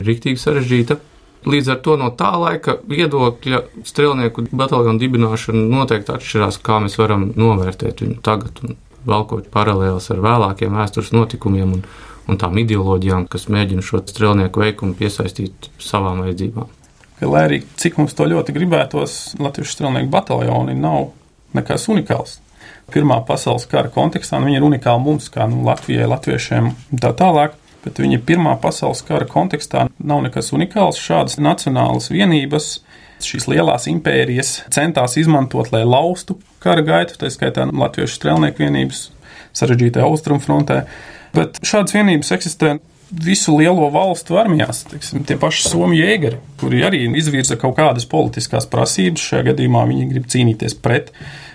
riktīgi 0.07 0.41
sarežģīta. 0.41 0.99
Līdz 1.47 1.69
ar 1.71 1.79
to 1.85 1.95
no 1.99 2.09
tā 2.17 2.33
laika 2.35 2.75
viedokļa 2.89 3.61
strēlnieku 3.87 4.49
bataljonu 4.51 4.99
dibināšana 4.99 5.63
noteikti 5.71 6.11
atšķirās, 6.15 6.59
kā 6.65 6.81
mēs 6.83 6.97
varam 6.99 7.29
novērtēt 7.39 8.03
viņu 8.03 8.17
tagad, 8.25 8.59
un 8.65 8.75
velkot 9.07 9.47
paralēlus 9.53 10.09
ar 10.11 10.23
vēlākiem 10.25 10.75
vēstures 10.75 11.13
notikumiem 11.15 11.77
un, 11.77 11.85
un 12.27 12.41
tām 12.41 12.57
ideoloģijām, 12.59 13.29
kas 13.31 13.47
mēģina 13.53 13.85
šo 13.85 14.01
strēlnieku 14.09 14.63
veikumu 14.65 14.97
piesaistīt 14.99 15.69
savām 15.79 16.25
vajadzībām. 16.25 16.73
Lai 17.25 17.45
arī 17.47 17.61
cik 17.79 17.95
mums 17.97 18.13
to 18.17 18.27
ļoti 18.29 18.53
gribētos, 18.53 19.13
Latvijas 19.41 19.71
strēlnieku 19.77 20.11
bataljoni 20.13 20.75
nav 20.77 21.13
nekas 21.57 21.87
unikāls. 21.89 22.37
Pirmā 22.93 23.19
pasaules 23.27 23.67
kara 23.67 23.91
kontekstā 23.91 24.39
nu, 24.39 24.47
viņi 24.47 24.61
ir 24.61 24.65
unikāli 24.67 25.03
mums, 25.03 25.31
kā 25.33 25.47
nu, 25.51 25.63
Latvijai, 25.67 26.07
Latviešiem 26.07 26.69
un 26.71 27.01
tā 27.03 27.11
tālāk 27.17 27.57
bet 27.87 28.01
viņa 28.03 28.21
pirmā 28.27 28.55
pasaules 28.61 29.03
kara 29.07 29.27
kontekstā 29.29 29.87
nav 29.97 30.23
nekas 30.25 30.51
unikāls. 30.55 30.99
Šādas 31.01 31.39
nacionālas 31.39 32.11
vienības, 32.11 32.81
šīs 33.23 33.47
lielās 33.49 33.87
impērijas 33.91 34.57
centās 34.73 35.17
izmantot, 35.19 35.71
lai 35.73 35.85
laustu 35.87 36.37
kara 36.63 36.83
gaitu, 36.85 37.17
tā 37.21 37.31
skaitā 37.33 37.67
Latviešu 37.71 38.19
strēlnieku 38.19 38.65
vienības 38.65 39.07
sarežģītajā 39.57 40.05
austrumfrontē. 40.05 40.83
Bet 41.37 41.61
šādas 41.65 41.95
vienības 41.95 42.33
eksistē 42.35 42.77
visu 43.23 43.55
lielo 43.55 43.87
valstu 43.93 44.35
armijās, 44.39 44.83
tiksim, 44.89 45.23
tie 45.27 45.37
paši 45.39 45.69
Somiju 45.69 46.03
jēgari, 46.03 46.41
kuri 46.59 46.83
arī 46.83 47.05
izvirza 47.17 47.55
kaut 47.59 47.77
kādas 47.79 48.07
politiskās 48.09 48.67
prasības. 48.69 49.23
Šajā 49.31 49.53
gadījumā 49.53 49.85
viņi 49.87 50.09
grib 50.11 50.27
cīnīties 50.33 50.75
pret 50.83 51.13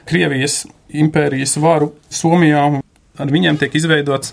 Krievijas 0.08 0.62
impērijas 0.92 1.57
varu 1.62 1.92
Somijā. 2.12 2.66
Ar 3.20 3.33
viņiem 3.33 3.59
tiek 3.61 3.74
izveidots 3.76 4.33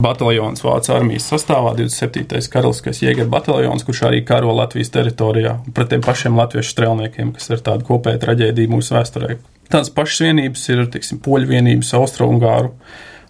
bataljons 0.00 0.62
Vācijas 0.64 0.96
armijas 0.96 1.28
sastāvā, 1.28 1.74
27. 1.76 2.40
karaliskais 2.52 3.02
jēga 3.04 3.26
bataljons, 3.30 3.84
kurš 3.86 4.04
arī 4.08 4.22
karo 4.26 4.54
Latvijas 4.56 4.92
teritorijā 4.94 5.58
pret 5.76 5.92
tiem 5.92 6.04
pašiem 6.04 6.38
latviešu 6.40 6.74
strēlniekiem, 6.74 7.34
kas 7.36 7.50
ir 7.52 7.64
tāda 7.66 7.86
kopēja 7.86 8.22
traģēdija 8.24 8.72
mūsu 8.72 8.96
vēsturē. 8.96 9.36
Tādas 9.70 9.92
pašas 9.94 10.24
vienības 10.26 10.66
ir, 10.72 10.84
teiksim, 10.90 11.20
poļu 11.22 11.52
vienības, 11.52 11.92
austrumgāru 11.98 12.72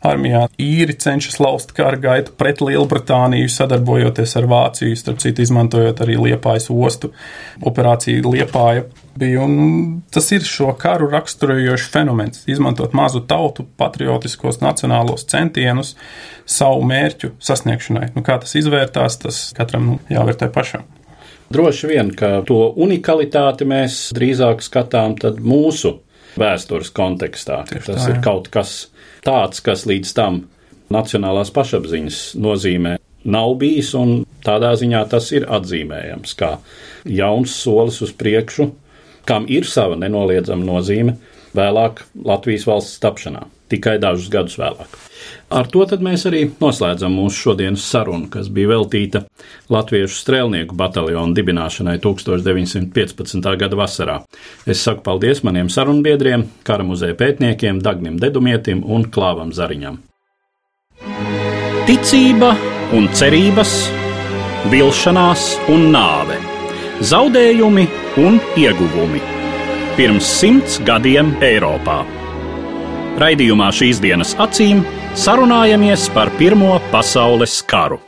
armijā. 0.07 0.47
Īri 0.61 0.97
cenšas 1.01 1.39
laust 1.43 1.75
kara 1.77 1.99
gaitu 2.01 2.33
pret 2.39 2.63
Lielbritāniju, 2.65 3.51
sadarbojoties 3.53 4.37
ar 4.41 4.49
Vāciju, 4.51 4.97
starp 4.99 5.21
citu, 5.23 5.45
izmantojot 5.45 6.03
arī 6.05 6.17
Liepājas 6.21 6.71
ostu. 6.73 7.13
Operācija 7.67 8.25
Liepāja 8.25 8.87
bija, 9.21 9.45
un 9.45 10.01
tas 10.13 10.31
ir 10.33 10.47
šo 10.47 10.73
karu 10.81 11.11
raksturojošs 11.13 11.89
fenomens. 11.93 12.45
Izmantot 12.51 12.95
mazu 12.97 13.23
tautu, 13.29 13.67
patriotiskos, 13.81 14.63
nacionālos 14.65 15.27
centienus 15.31 15.97
savu 16.49 16.85
mērķu 16.89 17.35
sasniegšanai. 17.43 18.13
Nu, 18.17 18.25
kā 18.27 18.41
tas 18.43 18.57
izvērtās, 18.59 19.21
tas 19.25 19.43
katram 19.57 19.93
nu, 19.93 20.01
jāvērtē 20.13 20.51
pašam. 20.55 20.89
Droši 21.51 21.89
vien, 21.91 22.13
ka 22.15 22.45
to 22.47 22.69
unikalitāti 22.79 23.67
mēs 23.67 24.13
drīzāk 24.15 24.63
skatām 24.63 25.17
mūsu 25.43 25.97
vēstures 26.38 26.93
kontekstā. 26.95 27.62
Tieši 27.71 27.87
tas 27.87 28.05
tā, 28.05 28.09
ir 28.14 28.23
kaut 28.25 28.51
kas 28.53 28.75
tāds, 29.27 29.62
kas 29.64 29.87
līdz 29.88 30.14
tam 30.16 30.43
nacionālās 30.93 31.53
pašapziņas 31.55 32.21
nozīmē 32.40 32.97
nav 33.31 33.55
bijis, 33.61 33.93
un 33.99 34.23
tādā 34.45 34.73
ziņā 34.81 35.03
tas 35.12 35.29
ir 35.37 35.47
atzīmējams 35.51 36.37
kā 36.38 36.55
jauns 37.05 37.55
solis 37.62 38.01
uz 38.05 38.14
priekšu, 38.16 38.71
kam 39.29 39.47
ir 39.51 39.69
sava 39.69 39.99
nenoliedzama 40.01 40.64
nozīme 40.66 41.16
vēlāk 41.57 42.05
Latvijas 42.25 42.66
valsts 42.69 43.01
tapšanā, 43.03 43.45
tikai 43.70 43.98
dažus 44.02 44.30
gadus 44.33 44.59
vēlāk. 44.61 44.98
Ar 45.50 45.66
to 45.70 45.85
mēs 46.02 46.24
arī 46.30 46.44
noslēdzam 46.61 47.14
mūsu 47.14 47.44
šodienas 47.44 47.85
sarunu, 47.90 48.28
kas 48.30 48.48
bija 48.54 48.70
veltīta 48.72 49.24
Latviešu 49.70 50.16
strēlnieku 50.16 50.76
bataljonu 50.78 51.35
dibināšanai 51.37 51.98
1915. 52.02 53.50
gada 53.61 53.78
vasarā. 53.78 54.20
Es 54.66 54.83
saku 54.87 55.02
paldies 55.06 55.42
maniem 55.46 55.70
sarunbiedriem, 55.70 56.46
kara 56.66 56.87
muzeja 56.87 57.18
pētniekiem 57.18 57.83
Dagnim 57.83 58.18
Dedumietim 58.22 58.85
un 58.87 59.09
Klāvam 59.11 59.50
Zariņam. 59.54 59.98
Ticība 61.90 62.54
un 62.94 63.11
cerības, 63.16 63.74
vilšanās 64.70 65.50
un 65.72 65.90
nāve, 65.94 66.38
zaudējumi 67.02 67.87
un 68.22 68.40
ieguvumi 68.61 69.22
pirms 69.98 70.30
simts 70.38 70.78
gadiem 70.87 71.35
Eiropā. 71.44 72.19
Raidījumā 73.18 73.73
šīs 73.75 73.99
dienas 74.05 74.37
acīm 74.38 74.85
sarunājamies 75.18 76.07
par 76.14 76.31
Pirmo 76.38 76.79
pasaules 76.92 77.59
karu. 77.66 77.99